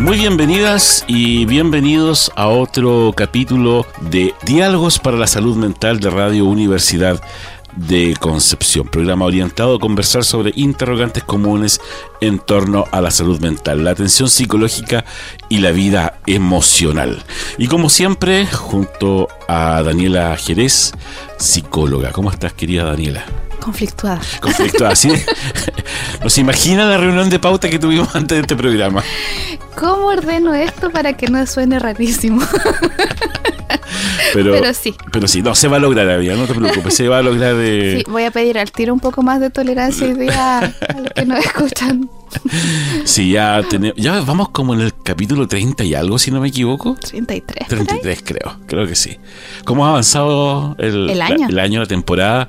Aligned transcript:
Muy 0.00 0.18
bienvenidas 0.18 1.04
y 1.06 1.46
bienvenidos 1.46 2.30
a 2.34 2.48
otro 2.48 3.12
capítulo 3.16 3.86
de 4.00 4.34
Diálogos 4.44 4.98
para 4.98 5.16
la 5.16 5.26
Salud 5.26 5.56
Mental 5.56 6.00
de 6.00 6.10
Radio 6.10 6.46
Universidad 6.46 7.22
de 7.76 8.14
Concepción, 8.20 8.88
programa 8.88 9.24
orientado 9.24 9.76
a 9.76 9.80
conversar 9.80 10.24
sobre 10.24 10.52
interrogantes 10.56 11.22
comunes 11.22 11.80
en 12.20 12.38
torno 12.38 12.86
a 12.90 13.00
la 13.00 13.10
salud 13.10 13.40
mental, 13.40 13.84
la 13.84 13.92
atención 13.92 14.28
psicológica 14.28 15.04
y 15.48 15.58
la 15.58 15.70
vida 15.70 16.18
emocional. 16.26 17.22
Y 17.56 17.68
como 17.68 17.88
siempre, 17.88 18.46
junto 18.46 19.28
a 19.48 19.82
Daniela 19.82 20.36
Jerez, 20.36 20.92
psicóloga. 21.38 22.12
¿Cómo 22.12 22.30
estás, 22.30 22.52
querida 22.52 22.84
Daniela? 22.84 23.24
conflictuada. 23.64 24.20
Conflictuada, 24.40 24.94
sí. 24.94 25.08
¿Nos 26.22 26.38
imagina 26.38 26.86
la 26.86 26.98
reunión 26.98 27.30
de 27.30 27.38
pauta 27.38 27.68
que 27.68 27.78
tuvimos 27.78 28.14
antes 28.16 28.36
de 28.36 28.40
este 28.42 28.56
programa? 28.56 29.02
¿Cómo 29.76 30.06
ordeno 30.06 30.54
esto 30.54 30.90
para 30.90 31.14
que 31.14 31.28
no 31.28 31.44
suene 31.46 31.78
rarísimo? 31.78 32.42
Pero, 34.32 34.74
sí. 34.74 34.94
Pero 35.12 35.28
sí, 35.28 35.42
no, 35.42 35.54
se 35.54 35.68
va 35.68 35.76
a 35.76 35.80
lograr, 35.80 36.08
Avia, 36.08 36.34
no 36.34 36.46
te 36.46 36.54
preocupes, 36.54 36.94
se 36.94 37.08
va 37.08 37.18
a 37.18 37.22
lograr 37.22 37.54
de... 37.54 37.98
Sí, 38.04 38.10
voy 38.10 38.24
a 38.24 38.30
pedir 38.30 38.58
al 38.58 38.72
tiro 38.72 38.92
un 38.92 39.00
poco 39.00 39.22
más 39.22 39.40
de 39.40 39.50
tolerancia 39.50 40.06
y 40.08 40.14
día 40.14 40.58
a 40.58 41.00
los 41.00 41.10
que 41.14 41.24
nos 41.24 41.44
escuchan. 41.44 42.10
Sí, 43.04 43.30
ya 43.30 43.62
tenemos, 43.68 43.96
ya 43.96 44.20
vamos 44.22 44.48
como 44.48 44.74
en 44.74 44.80
el 44.80 44.92
capítulo 44.94 45.46
30 45.46 45.84
y 45.84 45.94
algo, 45.94 46.18
si 46.18 46.32
no 46.32 46.40
me 46.40 46.48
equivoco. 46.48 46.96
33. 46.96 47.68
33 47.68 48.22
creo, 48.24 48.58
creo 48.66 48.86
que 48.86 48.96
sí. 48.96 49.18
¿Cómo 49.64 49.86
ha 49.86 49.90
avanzado 49.90 50.74
el, 50.78 51.10
el 51.10 51.22
año? 51.22 51.48
el 51.48 51.58
año, 51.58 51.80
la 51.80 51.86
temporada? 51.86 52.48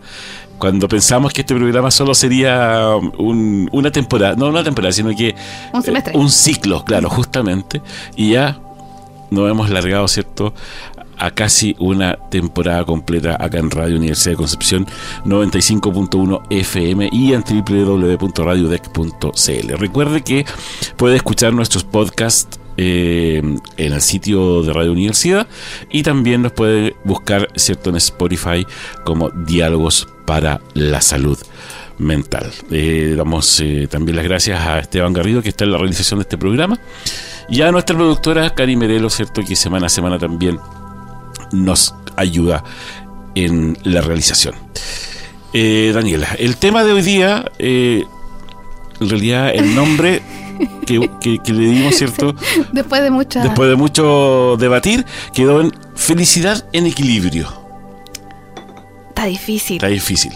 Cuando 0.57 0.87
pensamos 0.87 1.33
que 1.33 1.41
este 1.41 1.55
programa 1.55 1.91
solo 1.91 2.13
sería 2.13 2.95
una 3.17 3.91
temporada, 3.91 4.35
no 4.35 4.47
una 4.47 4.63
temporada, 4.63 4.91
sino 4.91 5.15
que 5.15 5.35
un, 5.73 5.83
semestre. 5.83 6.17
un 6.17 6.29
ciclo, 6.29 6.83
claro, 6.83 7.09
justamente, 7.09 7.81
y 8.15 8.31
ya 8.31 8.59
nos 9.31 9.49
hemos 9.49 9.69
largado, 9.69 10.07
¿cierto? 10.07 10.53
a 11.17 11.31
casi 11.31 11.75
una 11.79 12.17
temporada 12.29 12.83
completa 12.83 13.37
acá 13.39 13.59
en 13.59 13.71
Radio 13.71 13.95
Universidad 13.97 14.33
de 14.33 14.37
Concepción 14.37 14.85
95.1 15.25 16.41
FM 16.49 17.09
y 17.11 17.33
en 17.33 17.43
www.radiodec.cl. 17.43 19.77
Recuerde 19.77 20.21
que 20.21 20.45
puede 20.97 21.15
escuchar 21.15 21.53
nuestros 21.53 21.83
podcasts 21.83 22.59
eh, 22.77 23.41
en 23.77 23.93
el 23.93 24.01
sitio 24.01 24.61
de 24.63 24.73
Radio 24.73 24.91
Universidad 24.91 25.47
y 25.89 26.03
también 26.03 26.41
nos 26.41 26.51
puede 26.51 26.97
buscar 27.05 27.47
cierto 27.55 27.89
en 27.89 27.95
Spotify 27.95 28.67
como 29.05 29.29
Diálogos 29.29 30.09
para 30.25 30.61
la 30.73 31.01
Salud 31.01 31.37
Mental. 31.97 32.51
Eh, 32.71 33.13
damos 33.17 33.59
eh, 33.61 33.87
también 33.89 34.17
las 34.17 34.25
gracias 34.25 34.59
a 34.59 34.79
Esteban 34.79 35.13
Garrido 35.13 35.41
que 35.41 35.49
está 35.49 35.63
en 35.63 35.71
la 35.71 35.77
realización 35.77 36.19
de 36.19 36.23
este 36.23 36.37
programa 36.37 36.79
y 37.49 37.61
a 37.61 37.71
nuestra 37.71 37.95
productora 37.95 38.53
Cari 38.53 38.75
Merelo, 38.75 39.09
cierto 39.09 39.41
que 39.43 39.55
semana 39.55 39.87
a 39.87 39.89
semana 39.89 40.17
también 40.17 40.59
nos 41.51 41.95
ayuda 42.15 42.63
en 43.35 43.77
la 43.83 44.01
realización. 44.01 44.55
Daniela, 45.53 46.27
el 46.37 46.57
tema 46.57 46.83
de 46.83 46.91
hoy 46.91 47.01
día, 47.01 47.45
en 47.59 48.05
realidad 48.99 49.51
el 49.55 49.73
nombre 49.73 50.21
que, 50.85 50.99
le 50.99 51.67
dimos, 51.67 51.95
¿cierto? 51.95 52.35
Después 52.71 53.01
de 53.01 53.11
mucho... 53.11 53.39
Después 53.39 53.69
de 53.69 53.75
mucho 53.75 54.57
debatir, 54.59 55.05
quedó 55.33 55.61
en 55.61 55.71
felicidad 55.95 56.67
en 56.73 56.85
equilibrio. 56.87 57.64
Está 59.15 59.27
difícil. 59.27 59.77
Está 59.77 59.87
difícil. 59.87 60.33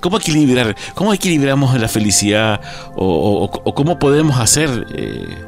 ¿Cómo 0.00 0.16
equilibrar? 0.16 0.74
¿Cómo 0.94 1.14
equilibramos 1.14 1.80
la 1.80 1.86
felicidad? 1.86 2.60
¿O, 2.96 3.48
cómo 3.76 4.00
podemos 4.00 4.40
hacer 4.40 4.88
eh, 4.92 5.38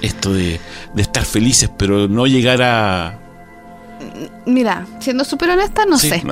esto 0.00 0.32
de, 0.32 0.58
estar 0.96 1.26
felices, 1.26 1.70
pero 1.76 2.08
no 2.08 2.26
llegar 2.26 2.62
a, 2.62 3.18
Mira, 4.46 4.86
siendo 5.00 5.24
súper 5.24 5.50
honesta, 5.50 5.84
no 5.84 5.98
sé. 5.98 6.22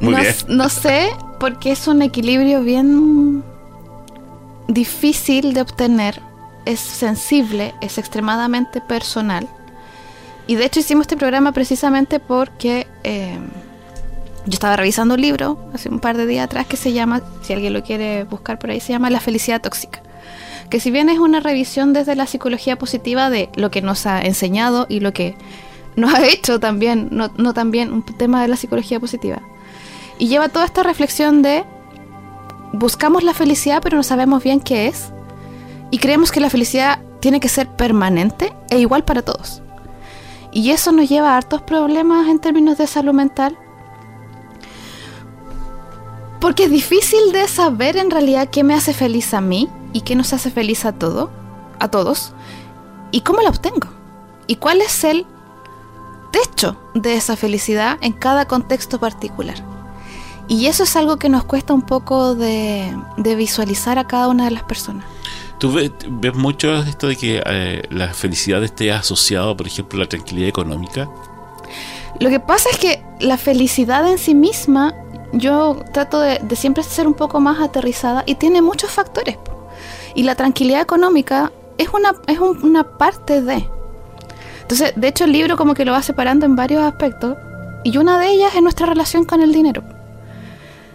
no, 0.48 0.68
sé, 0.68 1.10
porque 1.40 1.72
es 1.72 1.88
un 1.88 2.02
equilibrio 2.02 2.62
bien 2.62 3.42
difícil 4.68 5.54
de 5.54 5.62
obtener, 5.62 6.20
es 6.66 6.80
sensible, 6.80 7.74
es 7.80 7.96
extremadamente 7.96 8.82
personal. 8.82 9.48
Y 10.46 10.56
de 10.56 10.64
hecho 10.66 10.80
hicimos 10.80 11.04
este 11.04 11.16
programa 11.16 11.52
precisamente 11.52 12.20
porque 12.20 12.86
eh, 13.02 13.38
yo 14.46 14.52
estaba 14.52 14.76
revisando 14.76 15.14
un 15.14 15.20
libro 15.20 15.58
hace 15.72 15.88
un 15.88 16.00
par 16.00 16.16
de 16.16 16.26
días 16.26 16.44
atrás 16.44 16.66
que 16.66 16.76
se 16.76 16.92
llama, 16.92 17.22
si 17.42 17.54
alguien 17.54 17.72
lo 17.72 17.82
quiere 17.82 18.24
buscar 18.24 18.58
por 18.58 18.70
ahí, 18.70 18.80
se 18.80 18.92
llama 18.92 19.08
La 19.10 19.20
felicidad 19.20 19.62
tóxica. 19.62 20.02
Que 20.68 20.80
si 20.80 20.90
bien 20.90 21.08
es 21.08 21.18
una 21.18 21.40
revisión 21.40 21.92
desde 21.92 22.14
la 22.14 22.26
psicología 22.26 22.76
positiva 22.76 23.30
de 23.30 23.48
lo 23.56 23.70
que 23.70 23.80
nos 23.80 24.06
ha 24.06 24.20
enseñado 24.20 24.86
y 24.88 25.00
lo 25.00 25.12
que 25.12 25.36
nos 25.96 26.12
ha 26.12 26.26
hecho 26.26 26.60
también, 26.60 27.08
no, 27.10 27.30
no 27.36 27.54
también 27.54 27.92
un 27.92 28.02
tema 28.02 28.42
de 28.42 28.48
la 28.48 28.56
psicología 28.56 29.00
positiva. 29.00 29.40
Y 30.18 30.28
lleva 30.28 30.48
toda 30.48 30.66
esta 30.66 30.82
reflexión 30.82 31.42
de 31.42 31.64
buscamos 32.72 33.22
la 33.22 33.34
felicidad 33.34 33.80
pero 33.82 33.96
no 33.96 34.02
sabemos 34.02 34.42
bien 34.42 34.60
qué 34.60 34.88
es 34.88 35.12
y 35.90 35.98
creemos 35.98 36.32
que 36.32 36.40
la 36.40 36.50
felicidad 36.50 37.00
tiene 37.20 37.40
que 37.40 37.48
ser 37.48 37.68
permanente 37.68 38.52
e 38.68 38.78
igual 38.78 39.04
para 39.04 39.22
todos. 39.22 39.63
Y 40.54 40.70
eso 40.70 40.92
nos 40.92 41.08
lleva 41.08 41.34
a 41.34 41.36
hartos 41.36 41.60
problemas 41.62 42.28
en 42.28 42.38
términos 42.38 42.78
de 42.78 42.86
salud 42.86 43.12
mental. 43.12 43.58
Porque 46.40 46.64
es 46.64 46.70
difícil 46.70 47.32
de 47.32 47.48
saber 47.48 47.96
en 47.96 48.10
realidad 48.10 48.48
qué 48.50 48.62
me 48.62 48.74
hace 48.74 48.94
feliz 48.94 49.34
a 49.34 49.40
mí 49.40 49.68
y 49.92 50.02
qué 50.02 50.14
nos 50.14 50.32
hace 50.32 50.50
feliz 50.50 50.84
a 50.84 50.92
todo, 50.92 51.30
a 51.80 51.88
todos, 51.88 52.32
y 53.10 53.22
cómo 53.22 53.42
la 53.42 53.50
obtengo. 53.50 53.88
Y 54.46 54.56
cuál 54.56 54.80
es 54.80 55.04
el 55.04 55.26
techo 56.30 56.76
de 56.94 57.16
esa 57.16 57.36
felicidad 57.36 57.98
en 58.00 58.12
cada 58.12 58.46
contexto 58.46 59.00
particular. 59.00 59.56
Y 60.46 60.66
eso 60.66 60.84
es 60.84 60.94
algo 60.94 61.16
que 61.16 61.28
nos 61.28 61.44
cuesta 61.44 61.74
un 61.74 61.82
poco 61.82 62.34
de, 62.34 62.94
visualizar 63.16 63.98
a 63.98 64.06
cada 64.06 64.28
una 64.28 64.44
de 64.44 64.50
las 64.52 64.62
personas. 64.62 65.04
¿Tú 65.58 65.72
ves, 65.72 66.34
mucho 66.34 66.76
esto 66.78 67.08
de 67.08 67.16
que 67.16 67.42
eh, 67.44 67.82
la 67.90 68.12
felicidad 68.12 68.62
esté 68.64 68.92
asociada, 68.92 69.56
por 69.56 69.66
ejemplo, 69.66 69.98
a 69.98 70.02
la 70.02 70.08
tranquilidad 70.08 70.48
económica? 70.48 71.08
Lo 72.20 72.28
que 72.28 72.40
pasa 72.40 72.68
es 72.70 72.78
que 72.78 73.02
la 73.20 73.36
felicidad 73.36 74.08
en 74.08 74.18
sí 74.18 74.34
misma, 74.34 74.94
yo 75.32 75.82
trato 75.92 76.20
de, 76.20 76.40
siempre 76.56 76.82
ser 76.82 77.06
un 77.06 77.14
poco 77.14 77.40
más 77.40 77.60
aterrizada 77.60 78.22
y 78.26 78.34
tiene 78.36 78.62
muchos 78.62 78.90
factores. 78.90 79.38
Y 80.14 80.22
la 80.22 80.34
tranquilidad 80.34 80.80
económica 80.80 81.52
es 81.78 81.88
una, 81.88 82.14
es 82.26 82.38
una 82.38 82.84
parte 82.98 83.40
de. 83.42 83.68
Entonces, 84.62 84.92
de 84.96 85.08
hecho, 85.08 85.24
el 85.24 85.32
libro 85.32 85.56
como 85.56 85.74
que 85.74 85.84
lo 85.84 85.92
va 85.92 86.02
separando 86.02 86.46
en 86.46 86.56
varios 86.56 86.82
aspectos 86.82 87.36
y 87.84 87.98
una 87.98 88.18
de 88.18 88.28
ellas 88.28 88.54
es 88.54 88.62
nuestra 88.62 88.86
relación 88.86 89.24
con 89.24 89.40
el 89.40 89.52
dinero. 89.52 89.82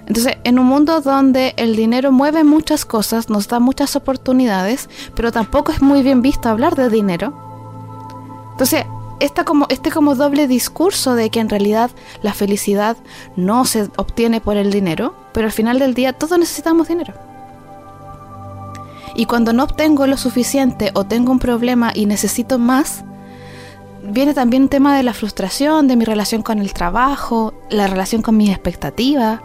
Entonces, 0.10 0.38
en 0.44 0.58
un 0.58 0.66
mundo 0.66 1.02
donde 1.02 1.54
el 1.56 1.76
dinero 1.76 2.12
mueve 2.12 2.44
muchas 2.44 2.84
cosas, 2.84 3.30
nos 3.30 3.48
da 3.48 3.60
muchas 3.60 3.96
oportunidades, 3.96 4.90
pero 5.16 5.32
tampoco 5.32 5.72
es 5.72 5.84
muy 5.84 6.02
bien 6.02 6.24
visto 6.24 6.50
hablar 6.50 6.76
de 6.76 6.90
dinero. 6.90 7.32
Entonces, 8.54 8.86
esta 9.20 9.44
como, 9.44 9.68
este 9.70 9.92
como 9.92 10.16
doble 10.16 10.48
discurso 10.48 11.14
de 11.14 11.30
que 11.30 11.40
en 11.40 11.48
realidad 11.48 11.92
la 12.24 12.34
felicidad 12.34 12.98
no 13.36 13.66
se 13.66 13.84
obtiene 13.98 14.42
por 14.42 14.58
el 14.58 14.72
dinero, 14.72 15.14
pero 15.32 15.46
al 15.46 15.52
final 15.52 15.78
del 15.78 15.94
día 15.94 16.12
todos 16.14 16.40
necesitamos 16.40 16.88
dinero. 16.88 17.14
Y 19.16 19.26
cuando 19.26 19.54
no 19.54 19.64
obtengo 19.64 20.08
lo 20.08 20.18
suficiente 20.18 20.90
o 20.96 21.04
tengo 21.04 21.32
un 21.32 21.40
problema 21.40 21.92
y 21.94 22.08
necesito 22.08 22.58
más, 22.58 23.04
viene 24.02 24.34
también 24.34 24.64
un 24.64 24.70
tema 24.70 24.98
de 24.98 25.04
la 25.04 25.14
frustración, 25.14 25.88
de 25.88 25.98
mi 25.98 26.06
relación 26.06 26.42
con 26.42 26.58
el 26.58 26.74
trabajo, 26.74 27.54
la 27.70 27.86
relación 27.86 28.24
con 28.24 28.38
mis 28.38 28.50
expectativas 28.50 29.42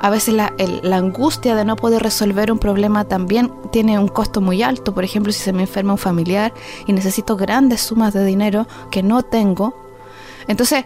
a 0.00 0.10
veces 0.10 0.34
la, 0.34 0.52
angustia 0.96 1.54
de 1.56 1.64
no 1.64 1.76
poder 1.76 2.02
resolver 2.02 2.52
un 2.52 2.58
problema 2.58 3.04
también 3.04 3.52
tiene 3.72 3.98
un 3.98 4.08
costo 4.08 4.40
muy 4.40 4.62
alto. 4.62 4.94
Por 4.94 5.04
ejemplo, 5.04 5.32
si 5.32 5.40
se 5.40 5.52
me 5.52 5.62
enferma 5.62 5.92
un 5.92 5.98
familiar 5.98 6.52
y 6.86 6.92
necesito 6.92 7.36
grandes 7.36 7.80
sumas 7.80 8.14
de 8.14 8.24
dinero 8.24 8.66
que 8.90 9.02
no 9.02 9.22
tengo. 9.22 9.74
Entonces, 10.46 10.84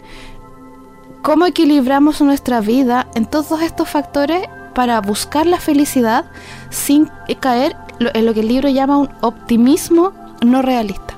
¿cómo 1.23 1.47
equilibramos 1.47 2.21
nuestra 2.23 2.61
vida 2.61 3.09
en 3.15 3.27
todos 3.27 3.61
estos 3.63 3.89
factores 3.89 4.47
para 4.75 5.01
buscar 5.01 5.47
la 5.47 5.59
felicidad 5.61 6.25
sin 6.71 7.11
caer 7.41 7.77
en 8.01 8.25
lo 8.27 8.33
que 8.33 8.41
el 8.41 8.49
libro 8.49 8.69
llama 8.71 8.97
un 8.97 9.11
optimismo 9.21 10.13
no 10.41 10.63
realista? 10.63 11.15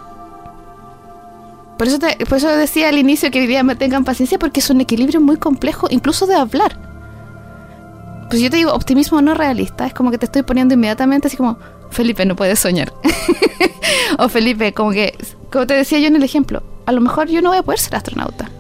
Por 1.79 1.88
eso, 1.88 1.99
te- 1.99 2.25
por 2.26 2.38
eso 2.38 2.49
decía 2.49 2.88
al 2.88 2.99
inicio 2.99 3.31
que 3.31 3.40
hoy 3.40 3.47
día 3.47 3.62
me 3.62 3.76
tengan 3.76 4.05
paciencia 4.05 4.38
porque 4.38 4.61
es 4.61 4.70
un 4.70 4.81
equilibrio 4.81 5.20
muy 5.20 5.37
complejo, 5.37 5.87
incluso 5.90 6.26
de 6.26 6.35
hablar. 6.35 6.94
Pues 8.34 8.42
yo 8.42 8.50
te 8.50 8.56
digo, 8.56 8.72
optimismo 8.72 9.22
no 9.22 9.32
realista, 9.32 9.86
es 9.86 9.94
como 9.94 10.10
que 10.10 10.19
te 10.19 10.25
estoy 10.25 10.42
poniendo 10.42 10.75
inmediatamente 10.75 11.28
así 11.28 11.36
como, 11.36 11.56
Felipe, 11.90 12.26
no 12.26 12.34
puedes 12.34 12.58
soñar. 12.58 12.92
o 14.19 14.28
Felipe, 14.28 14.75
como 14.75 14.90
que, 14.90 15.16
como 15.52 15.69
te 15.69 15.75
decía 15.75 16.00
yo 16.00 16.08
en 16.08 16.16
el 16.16 16.25
ejemplo, 16.25 16.64
a 16.84 16.90
lo 16.90 17.00
mejor 17.00 17.28
yo 17.28 17.40
no 17.42 17.50
voy 17.50 17.58
a 17.58 17.62
poder 17.62 17.78
ser 17.78 17.94
astronauta. 17.94 18.50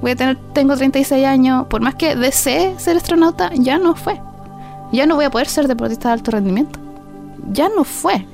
Voy 0.00 0.12
a 0.12 0.16
tener, 0.16 0.38
tengo 0.54 0.74
36 0.74 1.26
años, 1.26 1.66
por 1.66 1.82
más 1.82 1.96
que 1.96 2.16
desee 2.16 2.74
ser 2.78 2.96
astronauta, 2.96 3.50
ya 3.52 3.76
no 3.76 3.94
fue. 3.96 4.18
Ya 4.94 5.04
no 5.04 5.16
voy 5.16 5.26
a 5.26 5.30
poder 5.30 5.46
ser 5.46 5.68
deportista 5.68 6.08
de 6.08 6.14
alto 6.14 6.30
rendimiento. 6.30 6.80
Ya 7.52 7.68
no 7.68 7.84
fue. 7.84 8.26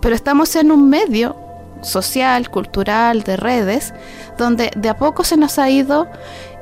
Pero 0.00 0.14
estamos 0.14 0.56
en 0.56 0.72
un 0.72 0.88
medio 0.88 1.36
social, 1.82 2.50
cultural, 2.50 3.22
de 3.22 3.36
redes, 3.36 3.94
donde 4.36 4.70
de 4.76 4.88
a 4.88 4.96
poco 4.96 5.24
se 5.24 5.36
nos 5.36 5.58
ha 5.58 5.68
ido 5.70 6.08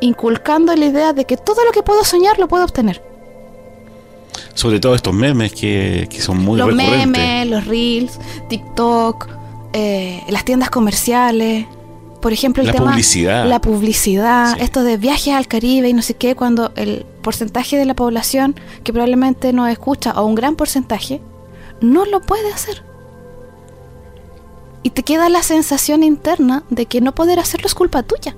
inculcando 0.00 0.74
la 0.76 0.86
idea 0.86 1.12
de 1.12 1.24
que 1.24 1.36
todo 1.36 1.64
lo 1.64 1.72
que 1.72 1.82
puedo 1.82 2.04
soñar 2.04 2.38
lo 2.38 2.48
puedo 2.48 2.64
obtener. 2.64 3.02
Sobre 4.54 4.80
todo 4.80 4.94
estos 4.94 5.14
memes 5.14 5.52
que, 5.52 6.06
que 6.10 6.20
son 6.20 6.38
muy 6.38 6.58
los 6.58 6.68
recurrentes. 6.68 7.06
memes, 7.06 7.46
los 7.48 7.66
reels, 7.66 8.18
TikTok, 8.48 9.28
eh, 9.72 10.22
las 10.28 10.44
tiendas 10.44 10.70
comerciales, 10.70 11.66
por 12.20 12.32
ejemplo 12.32 12.62
el 12.62 12.68
La 12.68 12.72
tema 12.72 12.90
publicidad. 12.90 13.46
la 13.46 13.60
publicidad, 13.60 14.54
Sí. 14.56 14.62
esto 14.62 14.82
de 14.82 14.96
viajes 14.96 15.34
al 15.34 15.46
Caribe 15.46 15.88
y 15.88 15.92
no 15.92 16.02
sé 16.02 16.14
qué, 16.14 16.34
cuando 16.34 16.72
el 16.76 17.04
porcentaje 17.22 17.76
de 17.76 17.84
la 17.84 17.94
población 17.94 18.54
que 18.84 18.92
probablemente 18.92 19.52
nos 19.52 19.68
escucha 19.70 20.12
o 20.20 20.24
un 20.24 20.34
gran 20.34 20.56
porcentaje 20.56 21.20
no 21.80 22.04
lo 22.06 22.20
puede 22.22 22.50
hacer. 22.52 22.82
Y 24.86 24.90
te 24.90 25.02
queda 25.02 25.28
la 25.28 25.42
sensación 25.42 26.04
interna 26.04 26.62
de 26.70 26.86
que 26.86 27.00
no 27.00 27.12
poder 27.12 27.40
hacerlo 27.40 27.66
es 27.66 27.74
culpa 27.74 28.04
tuya. 28.04 28.36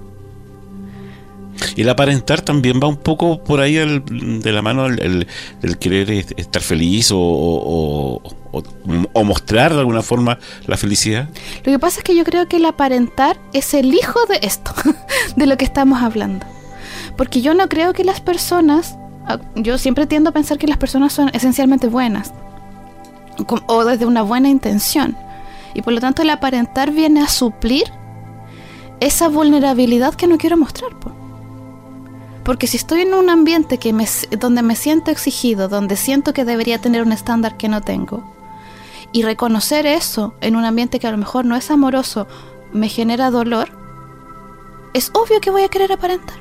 Y 1.77 1.83
el 1.83 1.91
aparentar 1.91 2.41
también 2.41 2.81
va 2.83 2.87
un 2.89 2.97
poco 2.97 3.45
por 3.45 3.61
ahí 3.61 3.77
el- 3.77 4.03
de 4.41 4.51
la 4.53 4.63
mano 4.63 4.87
el, 4.87 4.99
el- 5.03 5.27
el 5.63 5.77
querer 5.77 6.11
est- 6.11 6.33
estar 6.39 6.63
feliz 6.63 7.13
o, 7.13 7.19
o- 7.19 8.23
o- 8.53 8.63
o 9.13 9.25
mostrar 9.25 9.75
de 9.75 9.81
alguna 9.81 10.01
forma 10.01 10.39
la 10.67 10.79
felicidad. 10.79 11.29
Lo 11.65 11.71
que 11.73 11.79
pasa 11.79 11.99
es 11.99 12.05
que 12.05 12.17
yo 12.17 12.25
creo 12.25 12.49
que 12.49 12.57
el 12.57 12.65
aparentar 12.65 13.37
es 13.53 13.75
el 13.75 13.93
hijo 13.93 14.19
de 14.31 14.39
esto, 14.41 14.73
de 15.37 15.45
lo 15.47 15.59
que 15.59 15.67
estamos 15.67 16.01
hablando. 16.03 16.47
Porque 17.19 17.43
yo 17.43 17.53
no 17.53 17.69
creo 17.69 17.93
que 17.93 18.05
las 18.05 18.23
personas, 18.23 18.97
ah, 19.27 19.39
yo 19.55 19.77
siempre 19.77 20.07
tiendo 20.07 20.31
a 20.31 20.33
pensar 20.33 20.57
que 20.57 20.67
las 20.67 20.79
personas 20.79 21.13
son 21.13 21.29
esencialmente 21.35 21.89
buenas, 21.89 22.33
o 23.67 23.85
desde 23.85 24.07
una 24.07 24.23
buena 24.23 24.49
intención. 24.49 25.15
Y 25.75 25.83
por 25.83 25.93
lo 25.93 26.01
tanto 26.01 26.23
el 26.23 26.31
aparentar 26.31 26.91
viene 26.91 27.21
a 27.23 27.29
suplir 27.29 27.93
esa 29.01 29.29
vulnerabilidad 29.29 30.15
que 30.15 30.27
no 30.27 30.39
quiero 30.39 30.57
mostrar. 30.57 30.99
po. 30.99 31.13
Porque 32.45 32.67
si 32.67 32.79
estoy 32.79 33.03
en 33.03 33.15
un 33.15 33.29
ambiente 33.29 33.79
que 33.79 33.93
me, 33.93 34.07
donde 34.39 34.63
me 34.63 34.75
siento 34.75 35.11
exigido, 35.11 35.69
donde 35.69 35.97
siento 35.97 36.33
que 36.33 36.45
debería 36.45 36.81
tener 36.81 37.03
un 37.03 37.13
estándar 37.13 37.57
que 37.57 37.69
no 37.69 37.83
tengo, 37.83 38.35
y 39.13 39.23
reconocer 39.23 39.87
eso 39.87 40.35
en 40.41 40.57
un 40.57 40.65
ambiente 40.65 40.99
que 40.99 41.07
a 41.07 41.11
lo 41.11 41.19
mejor 41.19 41.45
no 41.45 41.57
es 41.57 41.71
amoroso 41.71 42.27
me 42.73 42.89
genera 42.89 43.31
dolor, 43.31 43.71
es 44.95 45.11
obvio 45.15 45.41
que 45.41 45.51
voy 45.51 45.63
a 45.63 45.69
querer 45.69 45.93
aparentar. 45.93 46.39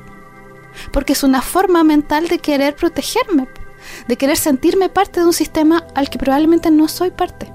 Porque 0.92 1.12
es 1.12 1.22
una 1.22 1.42
forma 1.42 1.84
mental 1.84 2.28
de 2.28 2.38
querer 2.38 2.76
protegerme, 2.76 3.48
de 4.06 4.16
querer 4.16 4.36
sentirme 4.36 4.88
parte 4.88 5.20
de 5.20 5.26
un 5.26 5.32
sistema 5.32 5.84
al 5.94 6.10
que 6.10 6.18
probablemente 6.18 6.70
no 6.70 6.88
soy 6.88 7.10
parte. 7.10 7.52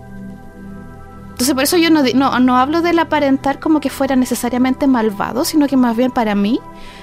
Entonces 1.33 1.55
por 1.55 1.63
eso 1.63 1.77
yo 1.77 1.89
no, 1.89 2.03
no, 2.13 2.39
no 2.39 2.57
hablo 2.57 2.81
del 2.81 2.99
aparentar 2.99 3.59
como 3.59 3.79
que 3.79 3.89
fuera 3.89 4.15
necesariamente 4.15 4.85
malvado, 4.85 5.45
sino 5.45 5.67
que 5.67 5.75
más 5.75 5.97
bien 5.97 6.11
para 6.11 6.35
mí 6.35 6.59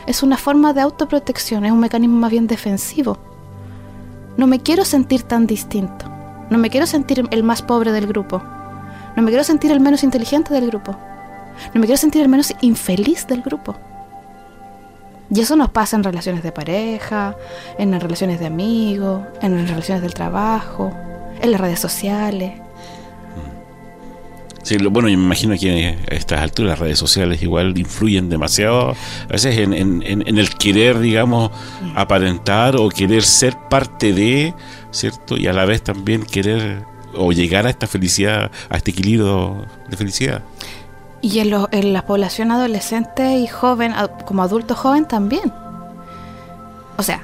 es 0.07 0.23
una 0.23 0.37
forma 0.37 0.73
de 0.73 0.81
autoprotección, 0.81 1.65
es 1.65 1.73
un 1.73 1.81
mecanismo 1.81 2.17
más 2.17 2.31
bien 2.31 2.47
defensivo. 2.47 3.19
No 4.37 4.47
me 4.47 4.61
quiero 4.61 4.85
sentir 4.85 5.25
tan 5.25 5.47
distinto. 5.47 6.07
No 6.49 6.59
me 6.59 6.71
quiero 6.71 6.87
sentir 6.87 7.29
el 7.31 7.43
más 7.43 7.63
pobre 7.63 7.93
del 7.93 8.07
grupo. 8.07 8.43
No 9.17 9.23
me 9.23 9.31
quiero 9.31 9.45
sentir 9.45 9.71
el 9.73 9.81
menos 9.81 10.05
inteligente 10.05 10.55
del 10.55 10.69
grupo. 10.69 10.97
No 11.75 11.81
me 11.81 11.87
quiero 11.87 11.99
sentir 11.99 12.23
el 12.23 12.29
menos 12.29 12.55
infeliz 12.61 13.27
del 13.27 13.43
grupo. 13.43 13.77
Y 15.33 15.41
eso 15.41 15.57
nos 15.57 15.71
pasa 15.71 15.97
en 15.97 16.05
relaciones 16.05 16.43
de 16.43 16.53
pareja, 16.53 17.37
en 17.79 18.01
relaciones 18.01 18.41
de 18.41 18.47
amigos, 18.47 19.23
en 19.43 19.67
relaciones 19.69 20.03
del 20.03 20.15
trabajo, 20.15 20.93
en 21.41 21.53
las 21.53 21.61
redes 21.61 21.79
sociales. 21.79 22.55
Sí, 24.63 24.77
bueno, 24.77 25.09
yo 25.09 25.17
me 25.17 25.25
imagino 25.25 25.57
que 25.59 25.99
a 26.11 26.15
estas 26.15 26.41
alturas 26.41 26.73
las 26.73 26.79
redes 26.81 26.99
sociales 26.99 27.43
igual 27.43 27.77
influyen 27.79 28.29
demasiado, 28.29 28.91
a 28.91 29.33
veces 29.33 29.57
en, 29.59 30.03
el 30.05 30.51
querer, 30.57 30.99
digamos, 30.99 31.51
aparentar 31.97 32.77
o 32.77 32.91
querer 32.91 33.23
ser 33.23 33.57
parte 33.71 34.13
de, 34.13 34.53
¿cierto? 34.91 35.39
Y 35.39 35.47
a 35.47 35.55
la 35.55 35.65
vez 35.65 35.83
también 35.83 36.25
querer 36.25 36.83
o 37.15 37.33
llegar 37.33 37.67
a 37.67 37.71
esta 37.71 37.87
felicidad, 37.87 38.51
a 38.69 38.77
este 38.77 38.91
equilibrio 38.91 39.65
de 39.89 39.97
felicidad. 39.97 40.43
Y 41.23 41.39
en, 41.39 41.51
lo- 41.51 41.69
en 41.73 41.93
la 41.95 42.05
población 42.07 42.51
adolescente 42.51 43.39
y 43.39 43.47
joven, 43.47 43.95
como 44.27 44.43
adulto 44.43 44.75
joven 44.75 45.07
también. 45.07 45.53
O 46.99 47.03
sea, 47.03 47.23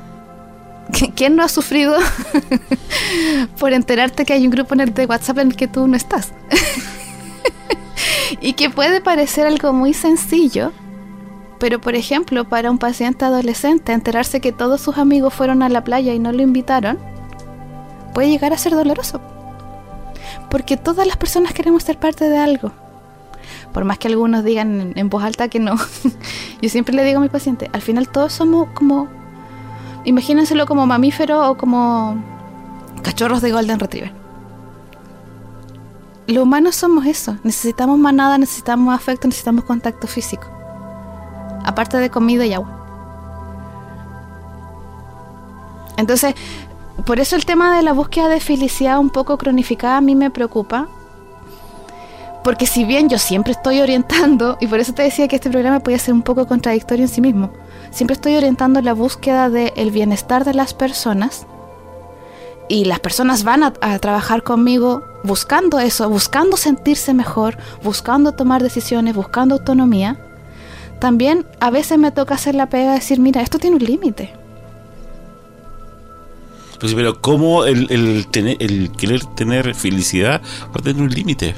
¿qui- 0.90 1.12
¿quién 1.14 1.36
no 1.36 1.42
ha 1.44 1.48
sufrido 1.48 1.96
por 3.58 3.72
enterarte 3.74 4.24
que 4.24 4.32
hay 4.32 4.44
un 4.46 4.50
grupo 4.50 4.74
en 4.74 4.80
el 4.80 4.94
de 4.94 5.04
WhatsApp 5.06 5.38
en 5.38 5.48
el 5.48 5.56
que 5.56 5.68
tú 5.68 5.86
no 5.86 5.96
estás? 5.96 6.32
y 8.40 8.54
que 8.54 8.70
puede 8.70 9.00
parecer 9.00 9.46
algo 9.46 9.72
muy 9.72 9.94
sencillo, 9.94 10.72
pero 11.58 11.80
por 11.80 11.94
ejemplo, 11.94 12.48
para 12.48 12.70
un 12.70 12.78
paciente 12.78 13.24
adolescente, 13.24 13.92
enterarse 13.92 14.40
que 14.40 14.52
todos 14.52 14.80
sus 14.80 14.98
amigos 14.98 15.34
fueron 15.34 15.62
a 15.62 15.68
la 15.68 15.84
playa 15.84 16.14
y 16.14 16.18
no 16.18 16.32
lo 16.32 16.42
invitaron, 16.42 16.98
puede 18.14 18.28
llegar 18.28 18.52
a 18.52 18.58
ser 18.58 18.74
doloroso. 18.74 19.20
Porque 20.50 20.76
todas 20.76 21.06
las 21.06 21.16
personas 21.16 21.52
queremos 21.52 21.82
ser 21.82 21.98
parte 21.98 22.28
de 22.28 22.38
algo 22.38 22.72
por 23.76 23.84
más 23.84 23.98
que 23.98 24.08
algunos 24.08 24.42
digan 24.42 24.94
en, 24.96 25.08
voz 25.10 25.22
alta 25.22 25.48
que 25.48 25.60
no, 25.60 25.76
yo 26.62 26.68
siempre 26.70 26.94
le 26.94 27.04
digo 27.04 27.18
a 27.18 27.22
mi 27.22 27.28
paciente, 27.28 27.68
al 27.74 27.82
final 27.82 28.08
todos 28.08 28.32
somos 28.32 28.68
como, 28.70 29.06
imagínenselo 30.04 30.64
como 30.64 30.86
mamífero 30.86 31.50
o 31.50 31.58
como 31.58 32.16
cachorros 33.02 33.42
de 33.42 33.52
Golden 33.52 33.78
Retriever. 33.78 34.25
Los 36.26 36.42
humanos 36.42 36.74
somos 36.74 37.06
eso, 37.06 37.36
necesitamos 37.44 37.98
manada, 37.98 38.36
necesitamos 38.36 38.92
afecto, 38.92 39.28
necesitamos 39.28 39.64
contacto 39.64 40.08
físico, 40.08 40.46
aparte 41.64 41.98
de 41.98 42.10
comida 42.10 42.44
y 42.44 42.52
agua. 42.52 42.72
Entonces, 45.96 46.34
por 47.04 47.20
eso 47.20 47.36
el 47.36 47.44
tema 47.44 47.76
de 47.76 47.82
la 47.82 47.92
búsqueda 47.92 48.28
de 48.28 48.40
felicidad 48.40 48.98
un 48.98 49.10
poco 49.10 49.38
cronificada 49.38 49.98
a 49.98 50.00
mí 50.00 50.16
me 50.16 50.30
preocupa, 50.30 50.88
porque 52.42 52.66
si 52.66 52.84
bien 52.84 53.08
yo 53.08 53.18
siempre 53.18 53.52
estoy 53.52 53.80
orientando, 53.80 54.58
y 54.60 54.66
por 54.66 54.80
eso 54.80 54.94
te 54.94 55.02
decía 55.02 55.28
que 55.28 55.36
este 55.36 55.50
programa 55.50 55.80
puede 55.80 55.98
ser 55.98 56.12
un 56.12 56.22
poco 56.22 56.46
contradictorio 56.46 57.04
en 57.04 57.08
sí 57.08 57.20
mismo, 57.20 57.50
siempre 57.90 58.14
estoy 58.14 58.34
orientando 58.34 58.82
la 58.82 58.94
búsqueda 58.94 59.48
del 59.48 59.90
bienestar 59.92 60.44
de 60.44 60.54
las 60.54 60.74
personas, 60.74 61.46
y 62.68 62.84
las 62.84 62.98
personas 62.98 63.44
van 63.44 63.62
a 63.62 63.98
trabajar 64.00 64.42
conmigo 64.42 65.04
buscando 65.26 65.78
eso, 65.78 66.08
buscando 66.08 66.56
sentirse 66.56 67.14
mejor, 67.14 67.58
buscando 67.82 68.32
tomar 68.32 68.62
decisiones, 68.62 69.14
buscando 69.14 69.56
autonomía, 69.56 70.18
también 71.00 71.46
a 71.60 71.70
veces 71.70 71.98
me 71.98 72.10
toca 72.10 72.34
hacer 72.34 72.54
la 72.54 72.68
pega 72.68 72.90
de 72.90 72.94
decir, 72.94 73.20
mira, 73.20 73.42
esto 73.42 73.58
tiene 73.58 73.76
un 73.76 73.84
límite. 73.84 74.32
Pues, 76.80 76.94
pero 76.94 77.20
¿cómo 77.20 77.64
el, 77.64 77.90
el, 77.90 78.26
tener, 78.28 78.56
el 78.60 78.92
querer 78.92 79.24
tener 79.34 79.74
felicidad 79.74 80.42
va 80.64 80.80
a 80.80 80.82
tener 80.82 81.02
un 81.02 81.10
límite? 81.10 81.54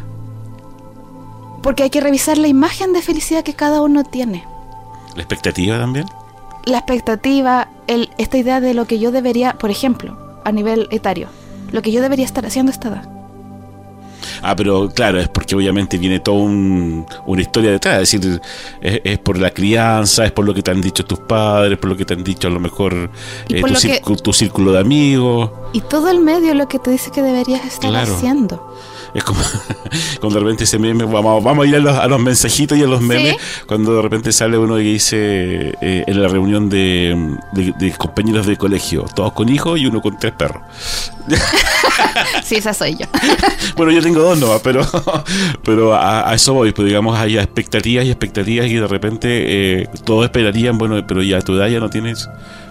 Porque 1.63 1.83
hay 1.83 1.91
que 1.91 2.01
revisar 2.01 2.39
la 2.39 2.49
imagen 2.49 2.93
de 2.93 3.03
felicidad 3.03 3.43
que 3.43 3.55
cada 3.55 3.83
uno 3.83 4.05
tiene. 4.05 4.45
¿La 5.17 5.23
expectativa 5.23 5.77
también? 5.79 6.07
la 6.69 6.79
expectativa, 6.79 7.69
el, 7.87 8.11
esta 8.19 8.39
idea 8.39 8.61
de 8.61 8.75
lo 8.75 8.87
que 8.87 8.99
yo 8.99 9.11
debería, 9.11 9.55
por 9.55 9.71
ejemplo, 9.71 10.17
a 10.45 10.53
nivel 10.53 10.87
etario, 10.91 11.29
lo 11.73 11.83
que 11.83 11.93
yo 11.93 12.03
debería 12.03 12.25
estar 12.25 12.45
haciendo 12.47 12.71
esta 12.71 12.89
edad. 12.89 13.18
Ah, 14.43 14.55
pero 14.57 14.89
claro, 14.91 15.21
es 15.21 15.29
porque 15.29 15.55
obviamente 15.55 15.99
viene 15.99 16.21
toda 16.21 16.39
un- 16.39 17.07
una 17.27 17.43
historia 17.43 17.71
detrás. 17.71 18.03
Es 18.03 18.21
decir, 18.21 18.41
es, 18.81 19.01
es 19.05 19.19
por 19.19 19.39
la 19.39 19.51
crianza, 19.51 20.25
es 20.25 20.33
por 20.33 20.45
lo 20.45 20.55
que 20.55 20.63
te 20.63 20.71
han 20.71 20.81
dicho 20.81 21.05
tus 21.05 21.19
padres, 21.21 21.79
por 21.79 21.91
lo 21.91 21.97
que 21.97 22.05
te 22.05 22.15
han 22.15 22.25
dicho 22.25 22.49
a 22.49 22.51
lo 22.51 22.61
mejor 22.61 23.11
eh, 23.49 23.61
tu, 23.61 23.67
lo 23.67 23.75
que- 23.75 23.77
círculo, 23.81 24.17
tu 24.17 24.33
círculo 24.33 24.73
de 24.73 24.81
amigos. 24.81 25.51
Y 25.73 25.81
todo 25.83 26.11
el 26.11 26.21
medio 26.21 26.55
lo 26.55 26.69
que 26.69 26.79
te 26.79 26.91
dice 26.91 27.11
que 27.11 27.23
deberías 27.23 27.65
estar 27.65 27.91
Claro. 27.91 28.15
haciendo. 28.15 28.75
Es 29.15 29.25
como 29.25 29.41
cuando 30.21 30.39
de 30.39 30.45
repente 30.45 30.65
ese 30.65 30.79
meme, 30.79 31.05
vamos, 31.05 31.43
vamos 31.43 31.65
a 31.65 31.69
ir 31.69 31.77
a 31.77 31.79
los, 31.79 31.97
a 31.97 32.07
los 32.09 32.21
mensajitos 32.21 32.77
y 32.77 32.83
a 32.83 32.87
los 32.87 33.01
memes, 33.01 33.37
cuando 33.67 33.97
de 33.97 34.03
repente 34.03 34.33
sale 34.33 34.59
uno 34.59 34.75
que 34.77 34.83
dice 34.83 35.75
eh, 35.81 36.05
en 36.07 36.23
la 36.23 36.29
reunión 36.29 36.69
de, 36.69 37.37
de, 37.53 37.93
compañeros 37.93 38.47
de 38.47 38.57
colegio, 38.59 39.07
todos 39.15 39.33
con 39.33 39.49
hijos 39.49 39.81
y 39.81 39.87
uno 39.87 40.03
con 40.03 40.19
tres 40.19 40.33
perros. 40.35 40.63
sí, 42.45 42.57
esa 42.57 42.75
soy 42.75 42.97
yo. 42.97 43.07
bueno, 43.77 43.93
yo 43.93 44.03
tengo 44.03 44.21
dos 44.21 44.39
nomás, 44.39 44.61
pero, 44.63 44.83
pero 45.65 45.95
a, 45.95 46.35
eso 46.35 46.55
voy, 46.55 46.73
pues 46.73 46.87
digamos, 46.87 47.19
hay 47.19 47.39
expectativas 47.39 48.05
y 48.05 48.11
expectativas 48.11 48.67
y 48.67 48.75
de 48.75 48.87
repente 48.87 49.83
eh, 49.83 49.89
todos 50.05 50.25
esperarían, 50.25 50.79
bueno, 50.79 51.05
pero 51.07 51.23
ya 51.23 51.39
a 51.39 51.43
tu 51.43 51.55
edad 51.55 51.69
ya 51.69 51.81
no 51.81 51.91
tienes 51.91 52.29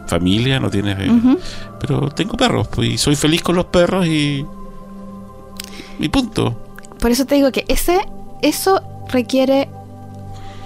familia, 0.07 0.59
no 0.59 0.69
tienes... 0.69 0.97
Eh, 0.99 1.11
pero 1.79 2.09
tengo 2.09 2.37
perros, 2.37 2.67
pues, 2.69 2.89
y 2.89 2.97
soy 2.97 3.15
feliz 3.15 3.41
con 3.41 3.55
los 3.55 3.65
perros 3.65 4.07
y... 4.07 4.45
Y 5.99 6.09
punto. 6.09 6.55
Por 6.99 7.11
eso 7.11 7.25
te 7.25 7.35
digo 7.35 7.51
que 7.51 7.65
ese, 7.67 7.99
eso 8.41 8.81
requiere 9.09 9.69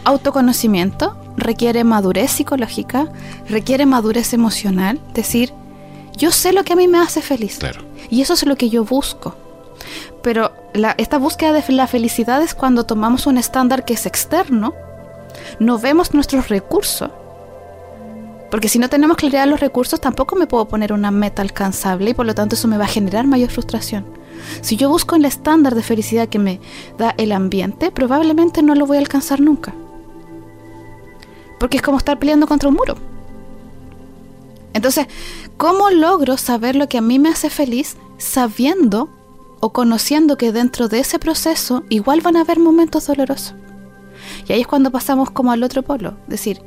autoconocimiento, 0.03 1.15
requiere 1.37 1.83
madurez 1.83 2.31
psicológica, 2.31 3.07
requiere 3.49 3.85
madurez 3.85 4.33
emocional, 4.33 4.99
decir, 5.13 5.53
yo 6.17 6.31
sé 6.31 6.53
lo 6.53 6.63
que 6.63 6.73
a 6.73 6.75
mí 6.75 6.87
me 6.87 6.99
hace 6.99 7.21
feliz. 7.21 7.57
Claro. 7.57 7.81
Y 8.09 8.21
eso 8.21 8.33
es 8.33 8.45
lo 8.45 8.55
que 8.55 8.69
yo 8.69 8.83
busco. 8.83 9.35
Pero 10.21 10.51
la, 10.73 10.93
esta 10.97 11.17
búsqueda 11.17 11.53
de 11.53 11.63
la 11.73 11.87
felicidad 11.87 12.41
es 12.41 12.53
cuando 12.53 12.85
tomamos 12.85 13.25
un 13.27 13.37
estándar 13.37 13.85
que 13.85 13.93
es 13.93 14.05
externo, 14.05 14.73
no 15.59 15.79
vemos 15.79 16.13
nuestros 16.13 16.49
recursos. 16.49 17.09
Porque 18.51 18.67
si 18.67 18.79
no 18.79 18.89
tenemos 18.89 19.17
claridad 19.17 19.45
de 19.45 19.51
los 19.51 19.61
recursos, 19.61 20.01
tampoco 20.01 20.35
me 20.35 20.45
puedo 20.45 20.67
poner 20.67 20.91
una 20.91 21.09
meta 21.09 21.41
alcanzable 21.41 22.11
y 22.11 22.13
por 22.13 22.25
lo 22.25 22.35
tanto 22.35 22.55
eso 22.55 22.67
me 22.67 22.77
va 22.77 22.83
a 22.83 22.89
generar 22.89 23.25
mayor 23.25 23.49
frustración. 23.49 24.05
Si 24.61 24.75
yo 24.75 24.89
busco 24.89 25.15
el 25.15 25.25
estándar 25.25 25.73
de 25.73 25.83
felicidad 25.83 26.27
que 26.27 26.39
me 26.39 26.59
da 26.97 27.15
el 27.17 27.31
ambiente, 27.31 27.91
probablemente 27.91 28.61
no 28.61 28.75
lo 28.75 28.85
voy 28.85 28.97
a 28.97 28.99
alcanzar 28.99 29.39
nunca. 29.39 29.73
Porque 31.59 31.77
es 31.77 31.83
como 31.83 31.97
estar 31.97 32.19
peleando 32.19 32.47
contra 32.47 32.67
un 32.67 32.75
muro. 32.75 32.95
Entonces, 34.73 35.07
¿cómo 35.57 35.89
logro 35.89 36.37
saber 36.37 36.75
lo 36.75 36.89
que 36.89 36.97
a 36.97 37.01
mí 37.01 37.19
me 37.19 37.29
hace 37.29 37.49
feliz 37.49 37.97
sabiendo 38.17 39.09
o 39.59 39.71
conociendo 39.71 40.37
que 40.37 40.51
dentro 40.51 40.87
de 40.87 40.99
ese 40.99 41.19
proceso 41.19 41.83
igual 41.89 42.21
van 42.21 42.37
a 42.37 42.41
haber 42.41 42.59
momentos 42.59 43.07
dolorosos? 43.07 43.55
Y 44.47 44.53
ahí 44.53 44.61
es 44.61 44.67
cuando 44.67 44.91
pasamos 44.91 45.29
como 45.31 45.51
al 45.51 45.63
otro 45.63 45.83
polo, 45.83 46.15
decir, 46.27 46.61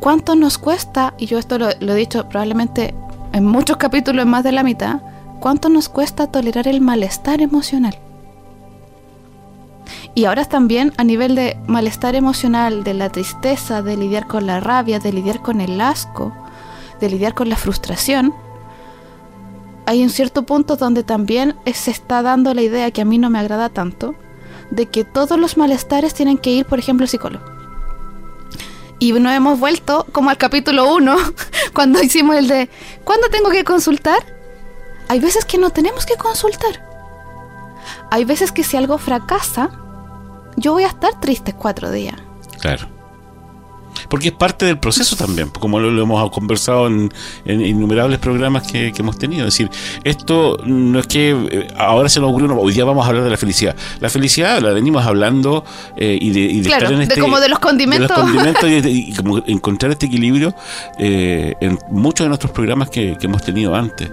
¿cuánto 0.00 0.34
nos 0.34 0.58
cuesta? 0.58 1.14
Y 1.18 1.26
yo 1.26 1.38
esto 1.38 1.58
lo, 1.58 1.68
lo 1.80 1.92
he 1.92 1.96
dicho 1.96 2.28
probablemente 2.28 2.94
en 3.32 3.44
muchos 3.44 3.76
capítulos, 3.76 4.24
en 4.24 4.30
más 4.30 4.44
de 4.44 4.52
la 4.52 4.62
mitad, 4.62 5.00
¿Cuánto 5.40 5.68
nos 5.68 5.88
cuesta 5.88 6.26
tolerar 6.26 6.66
el 6.66 6.80
malestar 6.80 7.40
emocional? 7.40 7.96
Y 10.14 10.24
ahora 10.24 10.44
también 10.44 10.92
a 10.96 11.04
nivel 11.04 11.36
de 11.36 11.56
malestar 11.68 12.16
emocional, 12.16 12.82
de 12.82 12.94
la 12.94 13.08
tristeza, 13.10 13.82
de 13.82 13.96
lidiar 13.96 14.26
con 14.26 14.46
la 14.46 14.58
rabia, 14.58 14.98
de 14.98 15.12
lidiar 15.12 15.40
con 15.40 15.60
el 15.60 15.80
asco, 15.80 16.32
de 17.00 17.10
lidiar 17.10 17.34
con 17.34 17.48
la 17.48 17.56
frustración, 17.56 18.34
hay 19.86 20.02
un 20.02 20.10
cierto 20.10 20.42
punto 20.42 20.76
donde 20.76 21.02
también 21.02 21.56
se 21.72 21.90
está 21.90 22.22
dando 22.22 22.52
la 22.52 22.62
idea 22.62 22.90
que 22.90 23.00
a 23.00 23.06
mí 23.06 23.18
no 23.18 23.30
me 23.30 23.38
agrada 23.38 23.68
tanto, 23.68 24.14
de 24.70 24.86
que 24.86 25.04
todos 25.04 25.38
los 25.38 25.56
malestares 25.56 26.12
tienen 26.12 26.36
que 26.36 26.50
ir, 26.50 26.66
por 26.66 26.78
ejemplo, 26.78 27.04
al 27.04 27.08
psicólogo. 27.08 27.44
Y 28.98 29.12
nos 29.12 29.32
hemos 29.32 29.58
vuelto 29.58 30.06
como 30.12 30.30
al 30.30 30.36
capítulo 30.36 30.94
1, 30.94 31.16
cuando 31.74 32.02
hicimos 32.02 32.36
el 32.36 32.48
de, 32.48 32.68
¿cuándo 33.04 33.28
tengo 33.30 33.50
que 33.50 33.64
consultar? 33.64 34.38
hay 35.08 35.20
veces 35.20 35.44
que 35.44 35.58
no 35.58 35.70
tenemos 35.70 36.06
que 36.06 36.16
consultar. 36.16 36.86
Hay 38.10 38.24
veces 38.24 38.52
que 38.52 38.62
si 38.62 38.76
algo 38.76 38.98
fracasa, 38.98 39.70
yo 40.56 40.72
voy 40.74 40.84
a 40.84 40.88
estar 40.88 41.18
triste 41.18 41.54
cuatro 41.54 41.90
días. 41.90 42.16
Claro. 42.60 42.88
Porque 44.08 44.28
es 44.28 44.34
parte 44.34 44.66
del 44.66 44.78
proceso 44.78 45.16
también, 45.16 45.48
como 45.50 45.80
lo, 45.80 46.02
hemos 46.02 46.30
conversado 46.30 46.86
en, 46.86 47.10
innumerables 47.44 48.18
programas 48.18 48.66
que, 48.66 48.92
hemos 48.98 49.18
tenido. 49.18 49.46
Es 49.46 49.54
decir, 49.54 49.70
esto 50.04 50.58
no 50.64 50.98
es 50.98 51.06
que 51.06 51.30
eh, 51.30 51.66
ahora 51.76 52.08
se 52.08 52.20
nos 52.20 52.30
ocurrió, 52.30 52.58
hoy 52.58 52.72
día 52.72 52.84
vamos 52.84 53.04
a 53.04 53.08
hablar 53.08 53.24
de 53.24 53.30
la 53.30 53.36
felicidad. 53.36 53.76
La 54.00 54.10
felicidad 54.10 54.60
la 54.60 54.70
venimos 54.72 55.04
hablando 55.06 55.64
eh, 55.96 56.18
y 56.20 56.30
de, 56.30 56.60
estar 56.60 56.92
en 56.92 57.02
este. 57.02 57.20
como 57.20 57.40
de 57.40 57.48
los 57.48 57.58
condimentos. 57.58 58.10
y, 58.84 59.14
como 59.14 59.38
encontrar 59.46 59.92
este 59.92 60.06
equilibrio 60.06 60.54
eh, 60.98 61.54
en 61.60 61.78
muchos 61.90 62.24
de 62.24 62.28
nuestros 62.28 62.52
programas 62.52 62.90
que, 62.90 63.16
hemos 63.20 63.42
tenido 63.42 63.74
antes. 63.74 64.10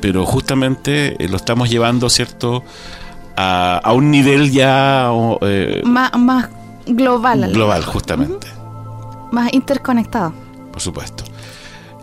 pero 0.00 0.26
justamente 0.26 1.16
lo 1.28 1.36
estamos 1.36 1.70
llevando, 1.70 2.10
¿cierto? 2.10 2.62
A, 3.36 3.92
un 3.94 4.10
nivel 4.10 4.50
ya. 4.50 5.10
más, 5.84 6.18
más 6.18 6.48
global. 6.86 7.52
Global, 7.52 7.84
justamente. 7.84 8.48
Más 9.32 9.52
interconectado. 9.52 10.32
Por 10.72 10.80
supuesto. 10.80 11.24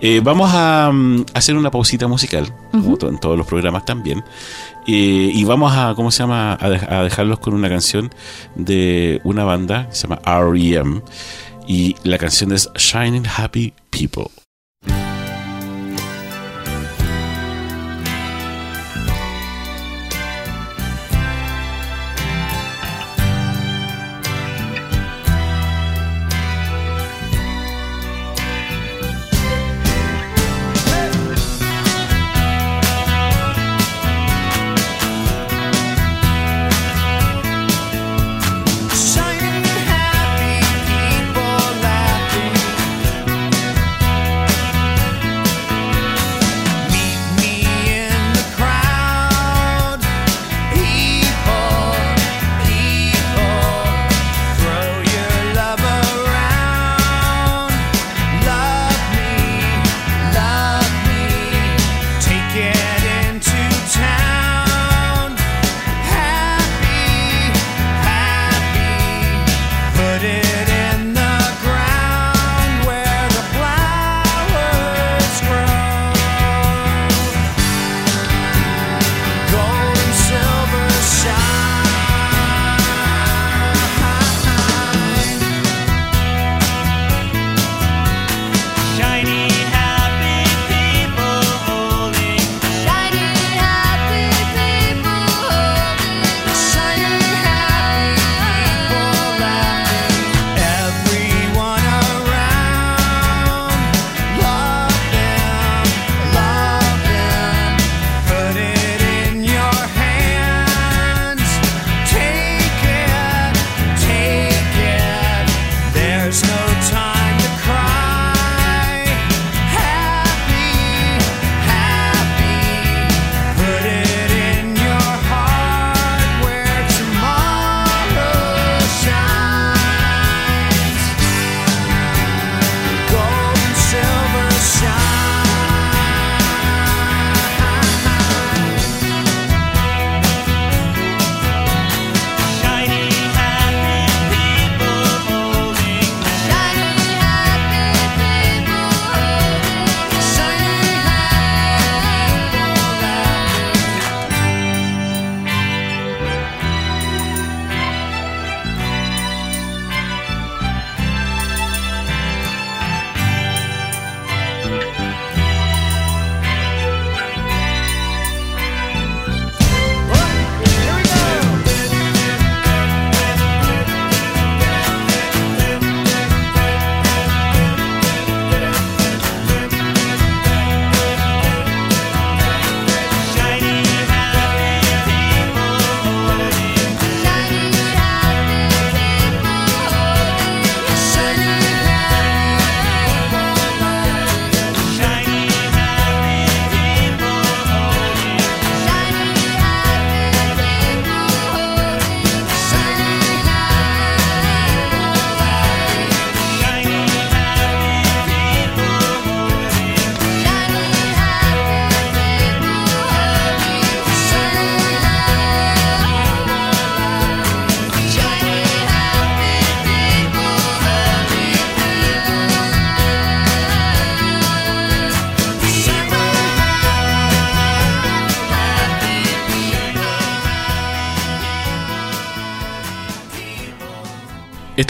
Eh, 0.01 0.19
vamos 0.21 0.51
a, 0.53 0.91
mm, 0.91 1.25
hacer 1.33 1.55
una 1.55 1.71
pausita 1.71 2.07
musical, 2.07 2.53
como 2.71 2.97
en 3.07 3.19
todos 3.19 3.37
los 3.37 3.47
programas 3.47 3.85
también. 3.85 4.21
Eh, 4.85 5.31
y 5.33 5.43
vamos 5.45 5.71
a, 5.73 5.93
¿cómo 5.95 6.11
se 6.11 6.23
llama? 6.23 6.53
A, 6.53 6.65
a, 6.65 7.03
dejarlos 7.03 7.39
con 7.39 7.53
una 7.53 7.69
canción 7.69 8.13
de 8.55 9.21
una 9.23 9.45
banda 9.45 9.87
que 9.87 9.95
se 9.95 10.07
llama 10.07 10.21
REM. 10.25 11.01
Y 11.67 11.95
la 12.03 12.17
canción 12.17 12.51
es 12.51 12.69
Shining 12.75 13.25
Happy 13.37 13.73
People. 13.89 14.42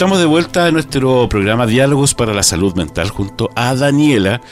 Estamos 0.04 0.18
de 0.18 0.26
vuelta 0.26 0.68
en 0.68 0.74
nuestro 0.74 1.30
programa 1.30 1.66
Diálogos 1.66 2.12
para 2.12 2.34
la 2.34 2.42
Salud 2.42 2.74
Mental 2.74 3.08
junto 3.08 3.48
a 3.54 3.74
Daniela 3.74 4.42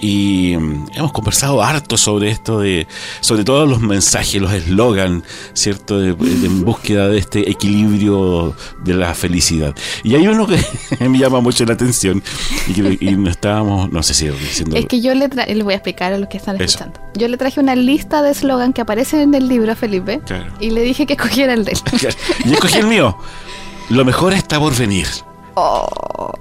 y 0.00 0.56
mm, 0.56 0.86
hemos 0.94 1.12
conversado 1.12 1.62
harto 1.62 1.96
sobre 1.96 2.30
esto 2.32 2.58
de 2.58 2.88
sobre 3.20 3.44
todos 3.44 3.68
los 3.68 3.80
mensajes 3.80 4.42
los 4.42 4.52
eslogans 4.52 5.22
cierto 5.52 6.00
de, 6.00 6.08
en 6.08 6.64
búsqueda 6.64 7.06
de 7.06 7.18
este 7.18 7.48
equilibrio 7.48 8.56
de 8.82 8.94
la 8.94 9.14
felicidad 9.14 9.72
y 10.02 10.16
hay 10.16 10.26
uno 10.26 10.48
que 10.48 10.58
me 11.08 11.16
llama 11.16 11.40
mucho 11.40 11.64
la 11.64 11.74
atención 11.74 12.20
y, 12.66 12.72
que, 12.72 12.98
y 13.00 13.14
no 13.14 13.30
estábamos 13.30 13.92
no 13.92 14.02
sé 14.02 14.14
si 14.14 14.28
diciendo 14.28 14.74
Es 14.76 14.86
que 14.86 15.00
yo 15.00 15.14
le 15.14 15.30
tra- 15.30 15.46
les 15.46 15.62
voy 15.62 15.74
a 15.74 15.76
explicar 15.76 16.12
a 16.12 16.18
los 16.18 16.28
que 16.28 16.38
están 16.38 16.60
escuchando. 16.60 16.98
Yo 17.14 17.28
le 17.28 17.36
traje 17.36 17.60
una 17.60 17.76
lista 17.76 18.20
de 18.22 18.32
eslogan 18.32 18.72
que 18.72 18.80
aparecen 18.80 19.20
en 19.20 19.34
el 19.34 19.48
libro 19.48 19.70
a 19.70 19.76
Felipe 19.76 20.20
Claro. 20.26 20.52
y 20.58 20.70
le 20.70 20.82
dije 20.82 21.06
que 21.06 21.16
cogiera 21.16 21.54
el 21.54 21.64
de 21.64 21.72
él. 21.72 21.78
y 22.44 22.52
escogí 22.52 22.78
el 22.78 22.86
mío 22.88 23.16
lo 23.90 24.04
mejor 24.04 24.32
está 24.32 24.58
por 24.58 24.74
venir 24.76 25.06
Oh, 25.54 26.32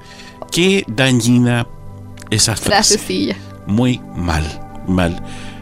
qué 0.51 0.83
dañina 0.87 1.67
esa 2.29 2.55
frase 2.55 2.95
frasecilla. 2.97 3.35
muy 3.65 3.99
mal, 4.15 4.43
mal, 4.87 5.19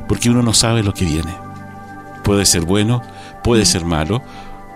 porque 0.09 0.29
uno 0.29 0.41
no 0.41 0.53
sabe 0.53 0.83
lo 0.83 0.93
que 0.93 1.05
viene. 1.05 1.33
Puede 2.23 2.45
ser 2.45 2.61
bueno, 2.63 3.01
puede 3.43 3.65
ser 3.65 3.85
malo, 3.85 4.21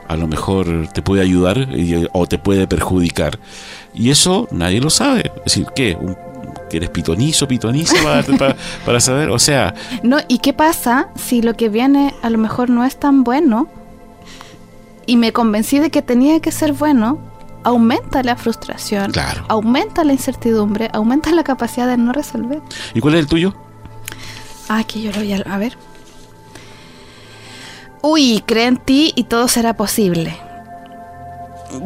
a 0.08 0.16
lo 0.16 0.28
mejor 0.28 0.88
te 0.94 1.02
puede 1.02 1.22
ayudar 1.22 1.58
y- 1.76 2.08
o 2.14 2.26
te 2.26 2.38
puede 2.38 2.68
perjudicar. 2.68 3.38
Y 3.94 4.12
eso 4.12 4.48
nadie 4.52 4.80
lo 4.80 4.90
sabe. 4.90 5.32
Es 5.38 5.44
decir, 5.46 5.68
¿qué? 5.76 5.98
Un- 6.00 6.16
¿Que 6.70 6.78
eres 6.78 6.90
pitonizo, 6.92 7.48
pitoniza 7.48 7.96
para, 8.04 8.24
para- 8.38 8.56
para 8.86 9.00
saber? 9.02 9.30
O 9.30 9.40
sea, 9.40 9.74
No, 10.04 10.20
¿y 10.28 10.38
qué 10.40 10.54
pasa 10.54 11.10
si 11.16 11.42
lo 11.42 11.56
que 11.56 11.68
viene 11.68 12.14
a 12.22 12.30
lo 12.30 12.38
mejor 12.38 12.70
no 12.70 12.86
es 12.86 12.96
tan 12.98 13.24
bueno 13.24 13.68
y 15.10 15.18
me 15.18 15.34
convencí 15.34 15.80
de 15.80 15.90
que 15.90 16.02
tenía 16.02 16.40
que 16.40 16.52
ser 16.52 16.74
bueno? 16.74 17.18
Aumenta 17.64 18.22
la 18.24 18.36
frustración, 18.36 19.12
Claro. 19.12 19.44
aumenta 19.50 20.04
la 20.04 20.14
incertidumbre, 20.14 20.90
aumenta 20.94 21.32
la 21.32 21.44
capacidad 21.44 21.88
de 21.88 21.98
no 21.98 22.14
resolver. 22.14 22.62
¿y 22.94 23.00
cuál 23.02 23.16
es 23.16 23.22
el 23.22 23.28
tuyo? 23.28 23.54
Ah, 24.70 24.84
que 24.84 25.02
yo 25.02 25.12
lo 25.12 25.18
voy 25.18 25.34
a, 25.34 25.38
a 25.38 25.58
ver. 25.58 25.76
Uy, 28.02 28.44
cree 28.46 28.68
en 28.68 28.78
ti 28.78 29.12
y 29.16 29.24
todo 29.26 29.48
será 29.48 29.74
posible. 29.76 30.38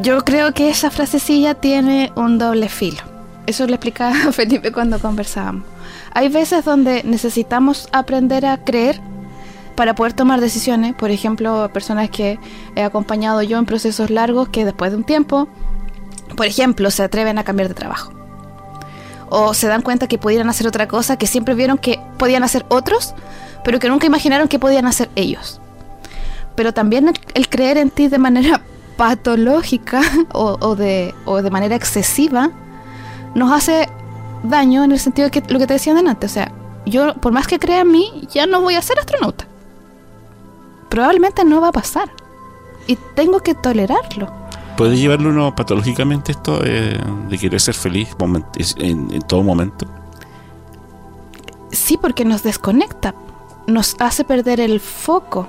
Yo 0.01 0.23
creo 0.23 0.53
que 0.53 0.69
esa 0.69 0.91
frasecilla 0.91 1.55
tiene 1.55 2.12
un 2.15 2.38
doble 2.38 2.69
filo. 2.69 3.01
Eso 3.47 3.65
le 3.65 3.73
explicaba 3.75 4.15
a 4.29 4.31
Felipe 4.33 4.71
cuando 4.71 4.99
conversábamos. 4.99 5.63
Hay 6.13 6.29
veces 6.29 6.63
donde 6.65 7.03
necesitamos 7.03 7.89
aprender 7.91 8.45
a 8.45 8.57
creer 8.63 9.01
para 9.75 9.95
poder 9.95 10.13
tomar 10.13 10.41
decisiones. 10.41 10.93
Por 10.93 11.12
ejemplo, 11.12 11.69
personas 11.73 12.09
que 12.09 12.39
he 12.75 12.83
acompañado 12.83 13.41
yo 13.41 13.57
en 13.57 13.65
procesos 13.65 14.09
largos 14.09 14.49
que 14.49 14.65
después 14.65 14.91
de 14.91 14.97
un 14.97 15.03
tiempo, 15.03 15.47
por 16.36 16.45
ejemplo, 16.45 16.91
se 16.91 17.03
atreven 17.03 17.38
a 17.38 17.43
cambiar 17.43 17.67
de 17.69 17.75
trabajo 17.75 18.13
o 19.36 19.55
se 19.55 19.67
dan 19.67 19.81
cuenta 19.81 20.07
que 20.07 20.19
pudieran 20.19 20.47
hacer 20.47 20.67
otra 20.67 20.88
cosa 20.88 21.17
que 21.17 21.25
siempre 21.25 21.55
vieron 21.55 21.79
que 21.79 21.99
podían 22.19 22.43
hacer 22.43 22.67
otros, 22.69 23.15
pero 23.63 23.79
que 23.79 23.89
nunca 23.89 24.05
imaginaron 24.05 24.47
que 24.47 24.59
podían 24.59 24.86
hacer 24.86 25.09
ellos. 25.15 25.59
Pero 26.53 26.71
también 26.71 27.12
el, 27.33 27.49
creer 27.49 27.77
en 27.77 27.89
ti 27.89 28.09
de 28.09 28.19
manera 28.19 28.62
patológica 28.97 30.01
o, 30.33 30.75
de, 30.75 31.15
manera 31.51 31.75
excesiva 31.75 32.51
nos 33.33 33.51
hace 33.51 33.89
daño 34.43 34.83
en 34.83 34.91
el 34.91 34.99
sentido 34.99 35.29
de 35.29 35.31
que 35.31 35.51
lo 35.51 35.57
que 35.57 35.65
te 35.65 35.73
decía 35.73 35.93
antes, 35.97 36.29
o 36.29 36.33
sea, 36.36 36.51
yo 36.86 37.15
por 37.15 37.31
más 37.31 37.47
que 37.47 37.57
crea 37.57 37.81
en 37.81 37.91
mí, 37.91 38.27
ya 38.31 38.45
no 38.45 38.62
voy 38.62 38.75
a 38.75 38.83
ser 38.83 38.99
astronauta. 38.99 39.42
Probablemente 40.93 41.43
no 41.43 41.60
va 41.60 41.69
a 41.69 41.71
pasar. 41.71 42.08
Y 42.86 42.97
tengo 43.15 43.39
que 43.39 43.56
tolerarlo. 43.56 44.32
¿Puede 44.77 44.95
llevarlo 44.95 45.32
uno 45.32 45.56
patológicamente 45.56 46.34
esto 46.34 46.62
eh, 46.63 47.01
de 47.29 47.38
querer 47.39 47.60
ser 47.60 47.73
feliz 47.73 48.10
en, 48.77 49.12
en 49.12 49.21
todo 49.23 49.41
momento? 49.41 49.88
Sí, 51.71 51.97
porque 51.97 52.25
nos 52.25 52.43
desconecta, 52.43 53.15
nos 53.65 53.95
hace 53.97 54.23
perder 54.23 54.60
el 54.60 54.79
foco, 54.79 55.47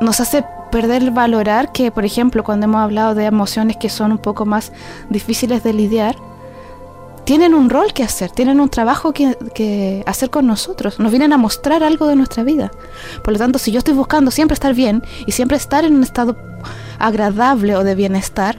nos 0.00 0.20
hace 0.20 0.44
perder 0.70 1.02
el 1.02 1.10
valorar 1.10 1.72
que, 1.72 1.90
por 1.90 2.04
ejemplo, 2.04 2.44
cuando 2.44 2.66
hemos 2.66 2.82
hablado 2.82 3.16
de 3.16 3.24
emociones 3.24 3.76
que 3.78 3.88
son 3.88 4.12
un 4.12 4.18
poco 4.18 4.46
más 4.46 4.70
difíciles 5.10 5.64
de 5.64 5.72
lidiar, 5.72 6.14
tienen 7.26 7.52
un 7.54 7.68
rol 7.68 7.92
que 7.92 8.02
hacer, 8.04 8.30
tienen 8.30 8.60
un 8.60 8.68
trabajo 8.70 9.12
que, 9.12 10.02
hacer 10.06 10.30
con 10.30 10.46
nosotros, 10.46 10.98
nos 10.98 11.10
vienen 11.10 11.32
a 11.34 11.36
mostrar 11.36 11.82
algo 11.82 12.06
de 12.06 12.16
nuestra 12.16 12.42
vida. 12.44 12.70
Por 13.22 13.32
lo 13.34 13.38
tanto, 13.38 13.58
si 13.58 13.70
yo 13.72 13.78
estoy 13.78 13.94
buscando 13.94 14.30
siempre 14.30 14.54
estar 14.54 14.72
bien 14.74 15.02
y 15.26 15.32
siempre 15.32 15.56
estar 15.58 15.84
en 15.84 15.96
un 15.96 16.02
estado 16.04 16.36
agradable 16.98 17.76
o 17.76 17.84
de 17.84 17.94
bienestar, 17.94 18.56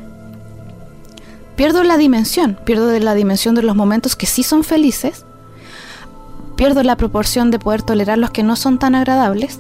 pierdo 1.56 1.84
la 1.84 1.98
dimensión, 1.98 2.60
pierdo 2.66 2.92
la 3.00 3.16
dimensión 3.16 3.56
de 3.56 3.64
los 3.64 3.76
momentos 3.76 4.16
que 4.16 4.28
sí 4.28 4.44
son 4.44 4.64
felices 4.64 5.24
pierdo 6.56 6.82
la 6.82 6.96
proporción 6.98 7.52
de 7.52 7.60
poder 7.60 7.84
tolerar 7.84 8.18
los 8.18 8.32
que 8.32 8.42
no 8.42 8.56
son 8.56 8.80
tan 8.80 8.96
agradables 8.96 9.60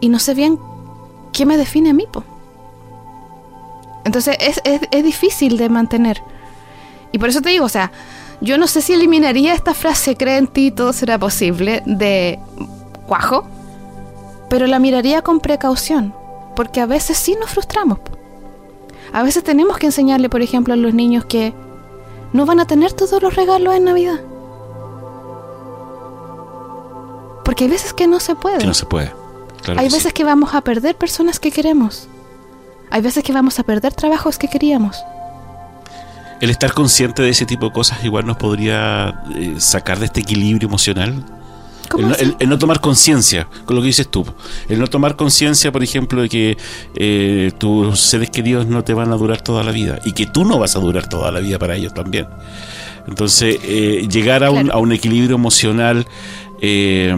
y 0.00 0.10
no 0.10 0.18
sé 0.18 0.34
bien 0.34 0.58
qué 1.32 1.46
me 1.46 1.56
define 1.56 1.90
a 1.90 1.94
mí. 1.94 2.04
po. 2.12 2.24
Entonces 4.04 4.36
es, 4.38 4.60
es- 4.64 4.82
es 4.90 5.02
difícil 5.04 5.56
de 5.56 5.68
mantener. 5.70 6.20
Y 7.12 7.18
por 7.18 7.28
eso 7.28 7.40
te 7.40 7.50
digo, 7.50 7.64
o 7.64 7.70
sea, 7.70 7.92
yo 8.40 8.58
no 8.58 8.66
sé 8.66 8.82
si 8.82 8.92
eliminaría 8.92 9.54
esta 9.54 9.74
frase, 9.74 10.16
cree 10.16 10.36
en 10.36 10.46
ti, 10.46 10.70
todo 10.70 10.92
será 10.92 11.18
posible, 11.18 11.82
de 11.86 12.38
cuajo, 13.06 13.46
pero 14.48 14.66
la 14.66 14.78
miraría 14.78 15.22
con 15.22 15.40
precaución, 15.40 16.14
porque 16.54 16.80
a 16.80 16.86
veces 16.86 17.18
sí 17.18 17.36
nos 17.40 17.50
frustramos. 17.50 17.98
A 19.12 19.22
veces 19.22 19.42
tenemos 19.42 19.78
que 19.78 19.86
enseñarle, 19.86 20.28
por 20.28 20.42
ejemplo, 20.42 20.74
a 20.74 20.76
los 20.76 20.94
niños 20.94 21.24
que 21.24 21.54
no 22.32 22.46
van 22.46 22.60
a 22.60 22.66
tener 22.66 22.92
todos 22.92 23.22
los 23.22 23.34
regalos 23.34 23.74
en 23.74 23.84
Navidad. 23.84 24.20
Porque 27.44 27.64
hay 27.64 27.70
veces 27.70 27.94
que 27.94 28.06
no 28.06 28.20
se 28.20 28.34
puede. 28.34 28.58
Que 28.58 28.66
no 28.66 28.74
se 28.74 28.84
puede. 28.84 29.10
Claro 29.62 29.80
hay 29.80 29.88
sí. 29.88 29.96
veces 29.96 30.12
que 30.12 30.24
vamos 30.24 30.54
a 30.54 30.60
perder 30.60 30.96
personas 30.96 31.40
que 31.40 31.50
queremos. 31.50 32.08
Hay 32.90 33.00
veces 33.00 33.24
que 33.24 33.32
vamos 33.32 33.58
a 33.58 33.62
perder 33.62 33.94
trabajos 33.94 34.38
que 34.38 34.48
queríamos. 34.48 35.02
El 36.40 36.50
estar 36.50 36.72
consciente 36.72 37.22
de 37.22 37.30
ese 37.30 37.46
tipo 37.46 37.66
de 37.66 37.72
cosas 37.72 38.04
igual 38.04 38.24
nos 38.26 38.36
podría 38.36 39.22
eh, 39.34 39.54
sacar 39.58 39.98
de 39.98 40.06
este 40.06 40.20
equilibrio 40.20 40.68
emocional. 40.68 41.24
¿Cómo 41.88 42.02
El 42.04 42.08
no, 42.10 42.14
así? 42.14 42.24
el- 42.24 42.36
el 42.38 42.48
no 42.48 42.58
tomar 42.58 42.80
conciencia, 42.80 43.48
con 43.64 43.74
lo 43.76 43.82
que 43.82 43.86
dices 43.88 44.08
tú. 44.08 44.24
El 44.68 44.78
no 44.78 44.86
tomar 44.86 45.16
conciencia, 45.16 45.72
por 45.72 45.82
ejemplo, 45.82 46.22
de 46.22 46.28
que 46.28 46.56
eh, 46.94 47.50
tus 47.58 47.98
seres 48.00 48.30
queridos 48.30 48.66
no 48.66 48.84
te 48.84 48.94
van 48.94 49.10
a 49.12 49.16
durar 49.16 49.40
toda 49.40 49.64
la 49.64 49.72
vida 49.72 49.98
y 50.04 50.12
que 50.12 50.26
tú 50.26 50.44
no 50.44 50.58
vas 50.58 50.76
a 50.76 50.80
durar 50.80 51.08
toda 51.08 51.32
la 51.32 51.40
vida 51.40 51.58
para 51.58 51.74
ellos 51.76 51.92
también. 51.94 52.26
Entonces, 53.08 53.58
eh, 53.64 54.06
llegar 54.10 54.44
a, 54.44 54.50
un, 54.50 54.70
a 54.70 54.76
un 54.76 54.92
equilibrio 54.92 55.34
emocional, 55.36 56.06
eh, 56.60 57.14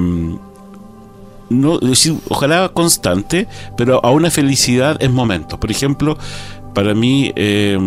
no, 1.49 1.81
ojalá 2.29 2.69
constante, 2.73 3.49
pero 3.77 4.05
a 4.05 4.11
una 4.13 4.31
felicidad 4.31 5.03
en 5.03 5.13
momentos. 5.13 5.59
Por 5.59 5.71
ejemplo, 5.73 6.17
para 6.75 6.95
mí, 6.95 7.33
eh, 7.37 7.79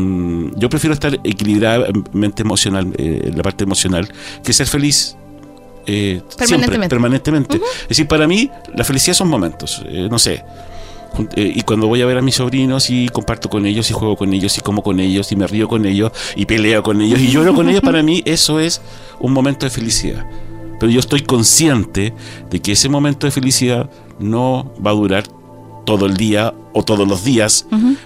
yo 0.56 0.70
prefiero 0.70 0.94
estar 0.94 1.20
equilibradamente 1.24 2.42
emocional, 2.44 2.94
eh, 2.98 3.22
en 3.26 3.38
la 3.38 3.44
parte 3.44 3.64
emocional, 3.64 4.08
que 4.44 4.54
ser 4.54 4.68
feliz 4.68 5.16
eh, 5.86 6.22
siempre, 6.30 6.38
Permanentemente. 6.38 6.90
permanentemente. 6.90 7.56
Es 7.84 7.90
decir, 7.90 8.08
para 8.08 8.28
mí, 8.28 8.50
la 8.76 8.84
felicidad 8.84 9.16
son 9.16 9.28
momentos, 9.28 9.82
eh, 9.86 10.08
no 10.10 10.18
sé. 10.20 10.44
eh, 11.36 11.54
y 11.56 11.62
cuando 11.62 11.88
voy 11.88 12.02
a 12.02 12.06
ver 12.06 12.18
a 12.18 12.22
mis 12.22 12.36
sobrinos 12.36 12.90
y 12.90 13.08
comparto 13.10 13.50
con 13.50 13.66
ellos 13.66 13.90
y 13.90 13.94
juego 13.94 14.16
con 14.16 14.34
ellos 14.34 14.58
y 14.58 14.62
como 14.62 14.82
con 14.82 15.00
ellos 15.00 15.32
y 15.32 15.36
me 15.36 15.46
río 15.46 15.68
con 15.68 15.86
ellos 15.86 16.12
y 16.36 16.46
peleo 16.46 16.82
con 16.84 17.02
ellos 17.02 17.20
y 17.20 17.28
lloro 17.30 17.54
con 17.54 17.70
ellos, 17.70 17.82
para 17.82 18.02
mí 18.02 18.22
eso 18.26 18.60
es 18.60 18.82
un 19.20 19.34
momento 19.34 19.66
de 19.66 19.70
felicidad. 19.72 20.26
Pero 20.80 20.92
yo 20.92 21.00
estoy 21.00 21.22
consciente 21.22 22.14
de 22.50 22.60
que 22.62 22.72
ese 22.74 22.90
momento 22.90 23.28
de 23.28 23.32
felicidad 23.32 23.90
no 24.20 24.74
va 24.86 24.92
a 24.92 24.94
durar 24.94 25.24
todo 25.86 26.06
el 26.06 26.16
día 26.18 26.54
o 26.74 26.84
todos 26.84 27.08
los 27.08 27.24
días, 27.24 27.66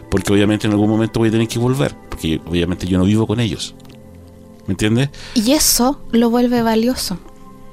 porque 0.10 0.34
obviamente 0.34 0.68
en 0.68 0.74
algún 0.74 0.90
momento 0.90 1.20
voy 1.20 1.30
a 1.30 1.32
tener 1.32 1.48
que 1.48 1.60
volver, 1.60 1.96
porque 2.10 2.42
obviamente 2.48 2.86
yo 2.88 2.98
no 2.98 3.06
vivo 3.06 3.28
con 3.28 3.40
ellos. 3.40 3.76
¿Me 4.66 4.74
entiendes? 4.74 5.10
Y 5.36 5.52
eso 5.54 6.02
lo 6.12 6.30
vuelve 6.30 6.62
valioso. 6.62 7.18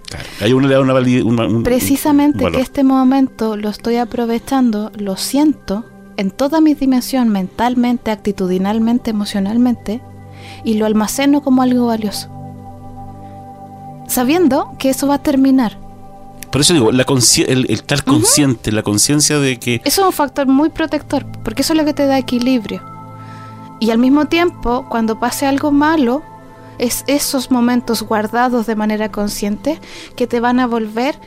Claro. 0.08 0.24
Hay 0.42 0.52
uno 0.52 0.68
le 0.68 0.74
da 0.74 0.80
una 0.80 0.92
valide- 0.92 1.22
una- 1.24 1.46
un- 1.46 1.62
Precisamente 1.64 2.44
un 2.44 2.52
que 2.52 2.60
este 2.60 2.84
momento 2.84 3.56
lo 3.56 3.68
estoy 3.70 3.96
aprovechando, 3.96 4.92
lo 4.96 5.16
siento 5.16 5.84
en 6.16 6.30
toda 6.30 6.60
mi 6.60 6.74
dimensión, 6.74 7.30
mentalmente, 7.30 8.12
actitudinalmente, 8.12 9.10
emocionalmente, 9.10 10.00
y 10.62 10.74
lo 10.74 10.86
almaceno 10.86 11.42
como 11.42 11.62
algo 11.62 11.86
valioso. 11.86 12.28
Sabiendo 14.06 14.72
que 14.78 14.90
eso 14.90 15.06
va 15.08 15.14
a 15.14 15.22
terminar. 15.22 15.78
Por 16.54 16.60
eso 16.60 16.72
digo, 16.72 16.92
la 16.92 17.04
el, 17.48 17.48
el 17.48 17.66
estar 17.68 18.04
consciente, 18.04 18.70
la 18.70 18.84
conciencia 18.84 19.40
de 19.40 19.58
que 19.58 19.82
Eso 19.84 20.02
es 20.02 20.06
un 20.06 20.12
factor 20.12 20.46
muy 20.46 20.68
protector, 20.68 21.26
porque 21.42 21.62
eso 21.62 21.72
es 21.72 21.76
lo 21.80 21.84
que 21.84 21.94
te 21.94 22.06
da 22.06 22.16
equilibrio. 22.16 22.80
Y 23.80 23.90
al 23.90 23.98
mismo 23.98 24.26
tiempo, 24.26 24.86
cuando 24.88 25.18
pase 25.18 25.46
algo 25.46 25.72
malo, 25.72 26.22
es 26.78 27.02
esos 27.08 27.50
momentos 27.50 28.04
guardados 28.04 28.66
de 28.66 28.76
manera 28.76 29.10
consciente 29.10 29.80
que 30.14 30.28
te 30.28 30.38
van 30.38 30.60
a 30.60 30.68
volver 30.68 31.18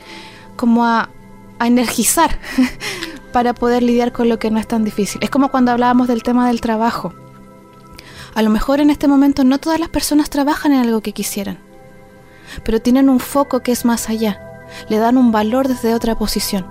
como 0.56 0.86
a, 0.86 1.10
a 1.58 1.66
energizar 1.66 2.38
para 3.34 3.52
poder 3.52 3.82
lidiar 3.82 4.12
con 4.12 4.30
lo 4.30 4.38
que 4.38 4.50
no 4.50 4.58
es 4.58 4.66
tan 4.66 4.82
difícil. 4.82 5.22
Es 5.22 5.28
como 5.28 5.50
cuando 5.50 5.72
hablábamos 5.72 6.08
del 6.08 6.22
tema 6.22 6.48
del 6.48 6.62
trabajo. 6.62 7.12
A 8.34 8.40
lo 8.40 8.48
mejor 8.48 8.80
en 8.80 8.88
este 8.88 9.08
momento 9.08 9.44
no 9.44 9.58
todas 9.58 9.78
las 9.78 9.90
personas 9.90 10.30
trabajan 10.30 10.72
en 10.72 10.80
algo 10.80 11.02
que 11.02 11.12
quisieran, 11.12 11.58
pero 12.64 12.80
tienen 12.80 13.10
un 13.10 13.20
foco 13.20 13.60
que 13.60 13.72
es 13.72 13.84
más 13.84 14.08
allá, 14.08 14.47
le 14.88 14.98
dan 14.98 15.16
un 15.16 15.32
valor 15.32 15.68
desde 15.68 15.94
otra 15.94 16.16
posición. 16.16 16.66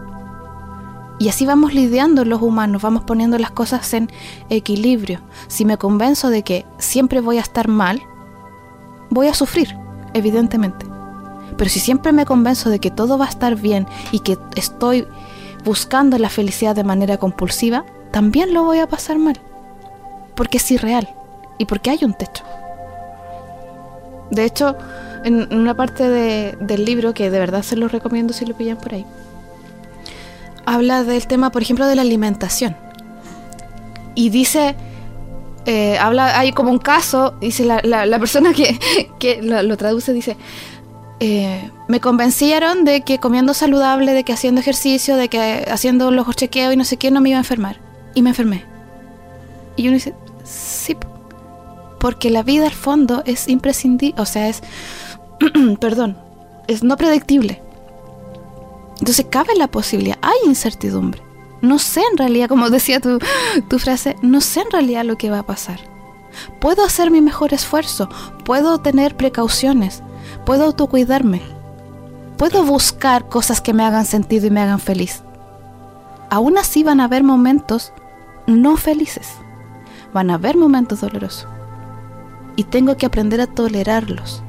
Y 1.19 1.29
así 1.29 1.45
vamos 1.45 1.73
lidiando 1.73 2.25
los 2.25 2.41
humanos, 2.41 2.81
vamos 2.81 3.03
poniendo 3.03 3.39
las 3.39 3.51
cosas 3.51 3.91
en 3.93 4.09
equilibrio. 4.49 5.21
Si 5.47 5.65
me 5.65 5.77
convenzo 5.77 6.29
de 6.29 6.43
que 6.43 6.65
siempre 6.77 7.21
voy 7.21 7.37
a 7.37 7.41
estar 7.41 7.67
mal, 7.67 8.01
voy 9.09 9.27
a 9.27 9.33
sufrir, 9.33 9.75
evidentemente. 10.13 10.85
Pero 11.57 11.69
si 11.69 11.79
siempre 11.79 12.11
me 12.11 12.25
convenzo 12.25 12.69
de 12.69 12.79
que 12.79 12.91
todo 12.91 13.17
va 13.17 13.25
a 13.25 13.29
estar 13.29 13.55
bien 13.55 13.87
y 14.11 14.19
que 14.19 14.37
estoy 14.55 15.07
buscando 15.65 16.19
la 16.19 16.29
felicidad 16.29 16.75
de 16.75 16.83
manera 16.83 17.17
compulsiva, 17.17 17.83
también 18.11 18.53
lo 18.53 18.63
voy 18.63 18.79
a 18.79 18.87
pasar 18.87 19.17
mal. 19.17 19.39
Porque 20.35 20.57
es 20.57 20.71
irreal 20.71 21.09
y 21.57 21.65
porque 21.65 21.89
hay 21.89 22.03
un 22.03 22.13
techo. 22.13 22.43
De 24.29 24.45
hecho, 24.45 24.75
en 25.23 25.53
una 25.53 25.75
parte 25.75 26.09
del 26.09 26.85
libro, 26.85 27.13
que 27.13 27.29
de 27.29 27.39
verdad 27.39 27.63
se 27.63 27.75
lo 27.75 27.87
recomiendo 27.87 28.33
si 28.33 28.45
lo 28.45 28.55
pillan 28.55 28.77
por 28.77 28.93
ahí, 28.93 29.05
habla 30.65 31.03
del 31.03 31.27
tema, 31.27 31.51
por 31.51 31.61
ejemplo, 31.61 31.87
de 31.87 31.95
la 31.95 32.01
alimentación. 32.01 32.75
Y 34.15 34.29
dice, 34.29 34.75
eh, 35.65 35.97
habla, 35.97 36.39
hay 36.39 36.51
como 36.51 36.71
un 36.71 36.79
caso, 36.79 37.35
dice 37.41 37.65
la, 37.65 37.81
la, 37.83 38.19
persona 38.19 38.53
que, 38.53 38.79
que 39.19 39.41
lo, 39.41 39.77
traduce, 39.77 40.13
dice, 40.13 40.37
eh, 41.19 41.71
me 41.87 41.99
convencieron 41.99 42.85
de 42.85 43.01
que 43.01 43.17
comiendo 43.17 43.53
saludable, 43.53 44.13
de 44.13 44.23
que 44.23 44.33
haciendo 44.33 44.61
ejercicio, 44.61 45.15
de 45.15 45.29
que 45.29 45.65
haciendo 45.69 46.11
los 46.11 46.35
chequeos 46.35 46.73
y 46.73 46.77
no 46.77 46.83
sé 46.83 46.97
qué, 46.97 47.11
no 47.11 47.21
me 47.21 47.29
iba 47.29 47.37
a 47.37 47.41
enfermar. 47.41 47.79
Y 48.13 48.21
me 48.21 48.29
enfermé. 48.29 48.65
Y 49.75 49.87
uno 49.87 49.95
dice, 49.95 50.13
sí, 50.43 50.97
porque 51.99 52.29
la 52.29 52.43
vida 52.43 52.65
al 52.65 52.73
fondo 52.73 53.23
es 53.25 53.47
imprescindible, 53.47 54.19
o 54.21 54.25
sea, 54.25 54.47
es, 54.49 54.61
perdón, 55.79 56.17
es 56.67 56.83
no 56.83 56.97
predictible. 56.97 57.61
Entonces 58.99 59.25
cabe 59.29 59.55
la 59.55 59.67
posibilidad, 59.67 60.17
hay 60.21 60.37
incertidumbre. 60.45 61.21
No 61.61 61.79
sé 61.79 62.01
en 62.11 62.17
realidad, 62.17 62.49
como 62.49 62.69
decía 62.71 62.99
tu, 62.99 63.19
tu 63.67 63.79
frase, 63.79 64.15
no 64.21 64.41
sé 64.41 64.61
en 64.61 64.71
realidad 64.71 65.05
lo 65.05 65.17
que 65.17 65.29
va 65.29 65.39
a 65.39 65.45
pasar. 65.45 65.79
Puedo 66.59 66.83
hacer 66.83 67.09
mi 67.09 67.21
mejor 67.21 67.53
esfuerzo, 67.53 68.09
puedo 68.45 68.79
tener 68.79 69.15
precauciones, 69.15 70.03
puedo 70.45 70.65
autocuidarme, 70.65 71.41
puedo 72.37 72.63
buscar 72.63 73.27
cosas 73.27 73.59
que 73.59 73.73
me 73.73 73.83
hagan 73.83 74.05
sentido 74.05 74.47
y 74.47 74.51
me 74.51 74.61
hagan 74.61 74.79
feliz. 74.79 75.23
Aún 76.29 76.57
así 76.57 76.83
van 76.83 76.99
a 76.99 77.05
haber 77.05 77.23
momentos 77.23 77.91
no 78.45 78.77
felices, 78.77 79.29
van 80.13 80.29
a 80.29 80.35
haber 80.35 80.57
momentos 80.57 81.01
dolorosos. 81.01 81.47
Y 82.55 82.63
tengo 82.63 82.97
que 82.97 83.05
aprender 83.05 83.39
a 83.41 83.47
tolerarlos 83.47 84.43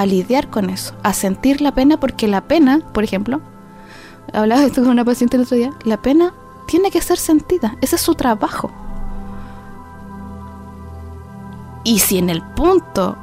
a 0.00 0.06
lidiar 0.06 0.48
con 0.48 0.70
eso, 0.70 0.94
a 1.02 1.12
sentir 1.12 1.60
la 1.60 1.74
pena, 1.74 2.00
porque 2.00 2.26
la 2.26 2.40
pena, 2.40 2.80
por 2.94 3.04
ejemplo, 3.04 3.42
hablaba 4.32 4.62
de 4.62 4.68
esto 4.68 4.80
con 4.80 4.92
una 4.92 5.04
paciente 5.04 5.36
el 5.36 5.42
otro 5.42 5.58
día, 5.58 5.72
la 5.84 6.00
pena 6.00 6.32
tiene 6.66 6.90
que 6.90 7.02
ser 7.02 7.18
sentida, 7.18 7.76
ese 7.82 7.96
es 7.96 8.00
su 8.00 8.14
trabajo. 8.14 8.70
Y 11.84 11.98
si 11.98 12.16
en 12.16 12.30
el 12.30 12.40
punto 12.40 13.18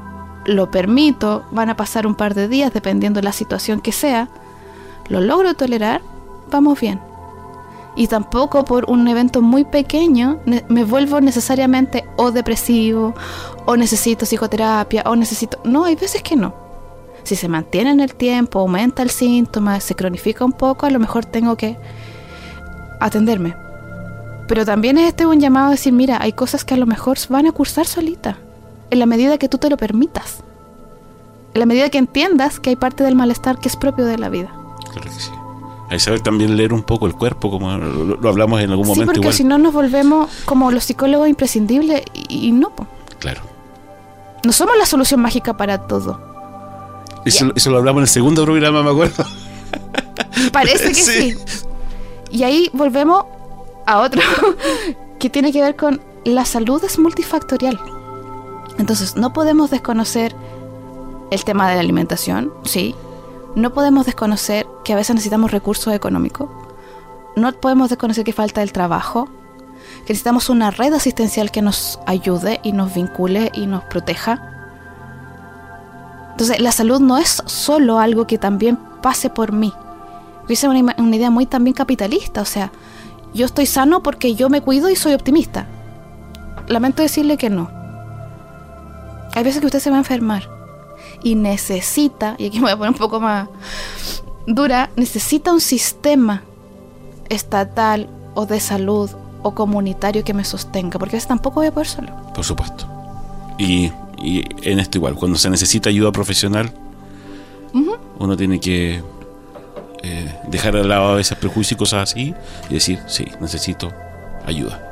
lo 0.45 0.69
permito, 0.69 1.45
van 1.49 1.71
a 1.71 1.75
pasar 1.75 2.05
un 2.05 2.13
par 2.13 2.35
de 2.35 2.47
días, 2.47 2.71
dependiendo 2.71 3.21
de 3.21 3.25
la 3.25 3.31
situación 3.31 3.81
que 3.81 3.91
sea, 3.91 4.29
lo 5.09 5.19
logro 5.19 5.55
tolerar, 5.55 6.03
vamos 6.51 6.79
bien. 6.79 7.01
Y 7.95 8.05
tampoco 8.05 8.65
por 8.65 8.87
un 8.87 9.07
evento 9.07 9.41
muy 9.41 9.65
pequeño 9.65 10.37
me 10.45 10.83
vuelvo 10.83 11.21
necesariamente 11.21 12.07
o 12.17 12.31
depresivo, 12.31 13.15
o 13.65 13.75
necesito 13.75 14.27
psicoterapia, 14.27 15.01
o 15.07 15.15
necesito... 15.15 15.57
No, 15.63 15.85
hay 15.85 15.95
veces 15.95 16.21
que 16.21 16.35
no 16.35 16.66
si 17.27 17.35
se 17.35 17.47
mantiene 17.47 17.91
en 17.91 17.99
el 17.99 18.15
tiempo, 18.15 18.59
aumenta 18.59 19.03
el 19.03 19.09
síntoma, 19.09 19.79
se 19.79 19.95
cronifica 19.95 20.43
un 20.45 20.53
poco, 20.53 20.85
a 20.85 20.89
lo 20.89 20.99
mejor 20.99 21.25
tengo 21.25 21.55
que 21.55 21.77
atenderme. 22.99 23.55
Pero 24.47 24.65
también 24.65 24.97
es 24.97 25.09
este 25.09 25.25
un 25.25 25.39
llamado 25.39 25.67
a 25.67 25.71
decir, 25.71 25.93
mira, 25.93 26.17
hay 26.21 26.33
cosas 26.33 26.63
que 26.63 26.73
a 26.73 26.77
lo 26.77 26.85
mejor 26.85 27.17
van 27.29 27.47
a 27.47 27.51
cursar 27.51 27.85
solita, 27.85 28.37
en 28.89 28.99
la 28.99 29.05
medida 29.05 29.37
que 29.37 29.49
tú 29.49 29.57
te 29.57 29.69
lo 29.69 29.77
permitas. 29.77 30.43
En 31.53 31.59
la 31.59 31.65
medida 31.65 31.89
que 31.89 31.97
entiendas 31.97 32.59
que 32.59 32.69
hay 32.69 32.75
parte 32.75 33.03
del 33.03 33.15
malestar 33.15 33.59
que 33.59 33.67
es 33.67 33.75
propio 33.75 34.05
de 34.05 34.17
la 34.17 34.29
vida. 34.29 34.51
Claro 34.91 35.01
que 35.01 35.09
sí. 35.09 35.31
Hay 35.89 35.99
saber 35.99 36.21
también 36.21 36.57
leer 36.57 36.73
un 36.73 36.83
poco 36.83 37.07
el 37.07 37.13
cuerpo, 37.13 37.49
como 37.49 37.71
lo, 37.77 38.29
hablamos 38.29 38.59
en 38.61 38.71
algún 38.71 38.87
momento. 38.87 39.13
Sí, 39.13 39.19
porque 39.19 39.33
si 39.33 39.43
no 39.43 39.57
nos 39.57 39.73
volvemos 39.73 40.29
como 40.45 40.71
los 40.71 40.83
psicólogos 40.83 41.29
imprescindibles 41.29 42.03
y, 42.13 42.51
no. 42.51 42.73
Claro. 43.19 43.41
No 44.43 44.51
somos 44.51 44.77
la 44.77 44.85
solución 44.85 45.21
mágica 45.21 45.55
para 45.55 45.87
todo. 45.87 46.26
Eso, 47.27 47.71
lo 47.71 47.77
hablamos 47.77 47.99
en 47.99 48.03
el 48.03 48.07
segundo 48.07 48.45
programa, 48.45 48.83
me 48.83 48.89
acuerdo. 48.89 49.25
Parece 50.53 50.89
que 50.89 50.93
sí. 50.93 51.35
Y 52.31 52.43
ahí 52.43 52.69
volvemos 52.73 53.25
a 53.85 53.99
otro 53.99 54.21
que 55.19 55.29
tiene 55.29 55.51
que 55.51 55.61
ver 55.61 55.75
con 55.75 56.01
la 56.23 56.45
salud 56.45 56.81
es 56.83 56.97
multifactorial. 56.99 57.79
Entonces, 58.77 59.15
no 59.15 59.33
podemos 59.33 59.69
desconocer 59.71 60.35
el 61.31 61.43
tema 61.43 61.67
de 61.69 61.75
la 61.75 61.81
alimentación, 61.81 62.53
sí. 62.63 62.95
No 63.55 63.73
podemos 63.73 64.05
desconocer 64.05 64.65
que 64.85 64.93
a 64.93 64.95
veces 64.95 65.15
necesitamos 65.15 65.51
recursos 65.51 65.93
económicos. 65.93 66.49
No 67.35 67.51
podemos 67.53 67.89
desconocer 67.89 68.23
que 68.23 68.33
falta 68.33 68.61
el 68.61 68.71
trabajo, 68.71 69.27
que 70.05 70.13
necesitamos 70.13 70.49
una 70.49 70.71
red 70.71 70.93
asistencial 70.93 71.51
que 71.51 71.61
nos 71.61 71.99
ayude 72.05 72.59
y 72.63 72.71
nos 72.71 72.93
vincule 72.93 73.51
y 73.53 73.67
nos 73.67 73.83
proteja 73.85 74.56
entonces, 76.37 76.59
la 76.59 76.71
salud 76.71 76.99
no 76.99 77.17
es 77.17 77.41
solo 77.47 77.97
algo 77.97 78.27
que 78.27 78.37
también 78.37 78.77
pase 79.01 79.31
por 79.31 79.53
mí. 79.53 79.73
Es 80.47 80.63
una, 80.63 80.93
una 80.99 81.15
idea 81.15 81.31
muy 81.31 81.47
también 81.47 81.73
capitalista. 81.73 82.43
O 82.43 82.45
sea, 82.45 82.71
yo 83.33 83.47
estoy 83.47 83.65
sano 83.65 84.03
porque 84.03 84.35
yo 84.35 84.47
me 84.47 84.61
cuido 84.61 84.87
y 84.91 84.95
soy 84.95 85.15
optimista. 85.15 85.65
Lamento 86.67 87.01
decirle 87.01 87.37
que 87.37 87.49
no. 87.49 87.71
Hay 89.33 89.43
veces 89.43 89.61
que 89.61 89.65
usted 89.65 89.79
se 89.79 89.89
va 89.89 89.95
a 89.95 89.99
enfermar 89.99 90.47
y 91.23 91.33
necesita, 91.33 92.35
y 92.37 92.45
aquí 92.45 92.59
me 92.59 92.65
voy 92.65 92.71
a 92.73 92.77
poner 92.77 92.91
un 92.91 92.99
poco 92.99 93.19
más 93.19 93.49
dura, 94.45 94.91
necesita 94.95 95.51
un 95.51 95.59
sistema 95.59 96.43
estatal 97.29 98.11
o 98.35 98.45
de 98.45 98.59
salud 98.59 99.09
o 99.41 99.55
comunitario 99.55 100.23
que 100.23 100.35
me 100.35 100.45
sostenga, 100.45 100.99
porque 100.99 101.15
a 101.15 101.17
veces 101.17 101.29
tampoco 101.29 101.61
voy 101.61 101.67
a 101.69 101.71
poder 101.71 101.87
solo. 101.87 102.09
Por 102.35 102.45
supuesto. 102.45 102.85
Y 103.57 103.91
y 104.21 104.43
en 104.63 104.79
esto 104.79 104.97
igual, 104.97 105.15
cuando 105.15 105.37
se 105.37 105.49
necesita 105.49 105.89
ayuda 105.89 106.11
profesional, 106.11 106.71
uno 108.19 108.35
tiene 108.35 108.59
que 108.59 109.01
eh, 110.03 110.35
dejar 110.47 110.75
al 110.75 110.89
lado 110.89 111.09
a 111.09 111.15
veces 111.15 111.37
prejuicios 111.37 111.73
y 111.73 111.75
cosas 111.75 112.11
así 112.11 112.33
y 112.69 112.73
decir, 112.73 112.99
sí, 113.07 113.25
necesito 113.39 113.91
ayuda. 114.45 114.83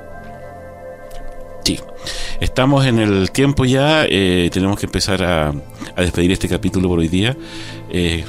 Sí, 1.63 1.79
estamos 2.39 2.85
en 2.85 2.99
el 2.99 3.31
tiempo 3.31 3.65
ya, 3.65 4.05
eh, 4.07 4.49
tenemos 4.51 4.79
que 4.79 4.85
empezar 4.85 5.23
a, 5.23 5.53
despedir 5.97 6.31
este 6.31 6.47
capítulo 6.47 6.89
por 6.89 6.99
hoy 6.99 7.07
día. 7.07 7.35
Eh, 7.89 8.25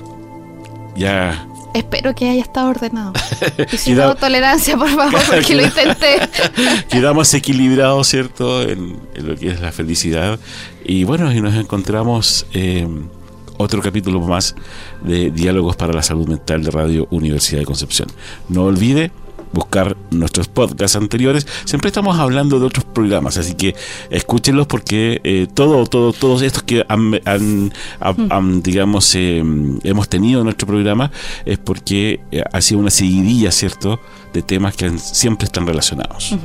ya 0.97 1.47
Espero 1.77 2.15
que 2.15 2.29
haya 2.29 2.41
estado 2.41 2.71
ordenado. 2.71 3.13
Y 3.73 3.77
si 3.77 3.93
no, 3.93 4.15
tolerancia, 4.15 4.77
por 4.79 4.89
favor, 4.89 5.21
porque 5.29 5.55
lo 5.55 5.63
intenté. 5.63 6.21
Quedamos 6.89 7.33
equilibrados, 7.35 8.09
¿cierto? 8.09 8.63
En, 8.63 8.99
lo 9.15 9.37
que 9.37 9.51
es 9.51 9.61
la 9.61 9.73
felicidad. 9.73 10.39
Y 10.85 11.05
bueno, 11.05 11.31
y 11.33 11.41
nos 11.41 11.55
encontramos 11.55 12.47
en 12.53 13.11
otro 13.59 13.83
capítulo 13.83 14.21
más 14.21 14.55
de 15.03 15.31
Diálogos 15.31 15.77
para 15.77 15.93
la 15.93 16.03
Salud 16.03 16.29
Mental 16.29 16.65
de 16.65 16.71
Radio 16.71 17.09
Universidad 17.11 17.61
de 17.61 17.67
Concepción. 17.67 18.09
No 18.49 18.65
olvide 18.65 19.11
buscar 19.57 19.97
nuestros 20.11 20.49
podcasts 20.49 20.97
anteriores, 20.97 21.47
siempre 21.65 21.89
estamos 21.89 22.19
hablando 22.19 22.61
de 22.61 22.67
otros 22.67 22.85
programas, 22.85 23.37
así 23.39 23.55
que 23.55 23.75
escúchenlos 24.11 24.67
porque 24.67 25.21
eh, 25.25 25.49
todo, 25.53 25.87
todo, 25.87 26.13
todos 26.13 26.43
estos 26.43 26.63
que 26.63 26.85
han, 26.89 27.11
mm. 27.11 28.63
digamos, 28.63 29.15
eh, 29.15 29.43
hemos 29.83 30.09
tenido 30.09 30.41
en 30.41 30.45
nuestro 30.45 30.67
programa 30.67 31.11
es 31.45 31.59
porque 31.59 32.21
eh, 32.31 32.43
ha 32.53 32.61
sido 32.61 32.81
una 32.81 32.91
seguidilla, 32.91 33.51
¿cierto?, 33.51 33.99
de 34.33 34.43
temas 34.43 34.77
que 34.77 34.99
siempre 34.99 35.47
están 35.47 35.67
relacionados. 35.67 36.37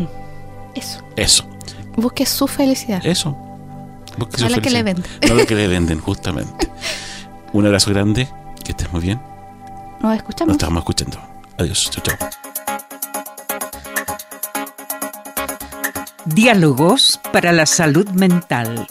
Eso. 0.73 1.03
Eso. 1.17 1.45
Busque 1.97 2.25
su 2.25 2.47
felicidad. 2.47 3.05
Eso. 3.05 3.37
Busque 4.17 4.41
no 4.41 4.49
la 4.49 4.61
que 4.61 4.69
le 4.69 4.83
venden. 4.83 5.05
No 5.27 5.35
la 5.35 5.45
que 5.45 5.55
le 5.55 5.67
venden, 5.67 5.99
justamente. 5.99 6.71
Un 7.53 7.65
abrazo 7.65 7.89
grande, 7.91 8.29
que 8.63 8.71
estés 8.71 8.91
muy 8.93 9.01
bien. 9.01 9.21
Nos 10.01 10.15
escuchamos. 10.15 10.47
Nos 10.47 10.55
estamos 10.55 10.81
escuchando. 10.81 11.19
Adiós. 11.57 11.89
Chao, 11.91 12.03
chao. 12.03 12.50
Diálogos 16.25 17.19
para 17.33 17.51
la 17.51 17.65
salud 17.65 18.07
mental. 18.09 18.87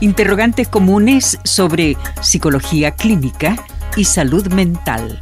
Interrogantes 0.00 0.68
comunes 0.68 1.38
sobre 1.44 1.96
psicología 2.20 2.90
clínica 2.90 3.56
y 3.96 4.04
salud 4.04 4.52
mental 4.52 5.18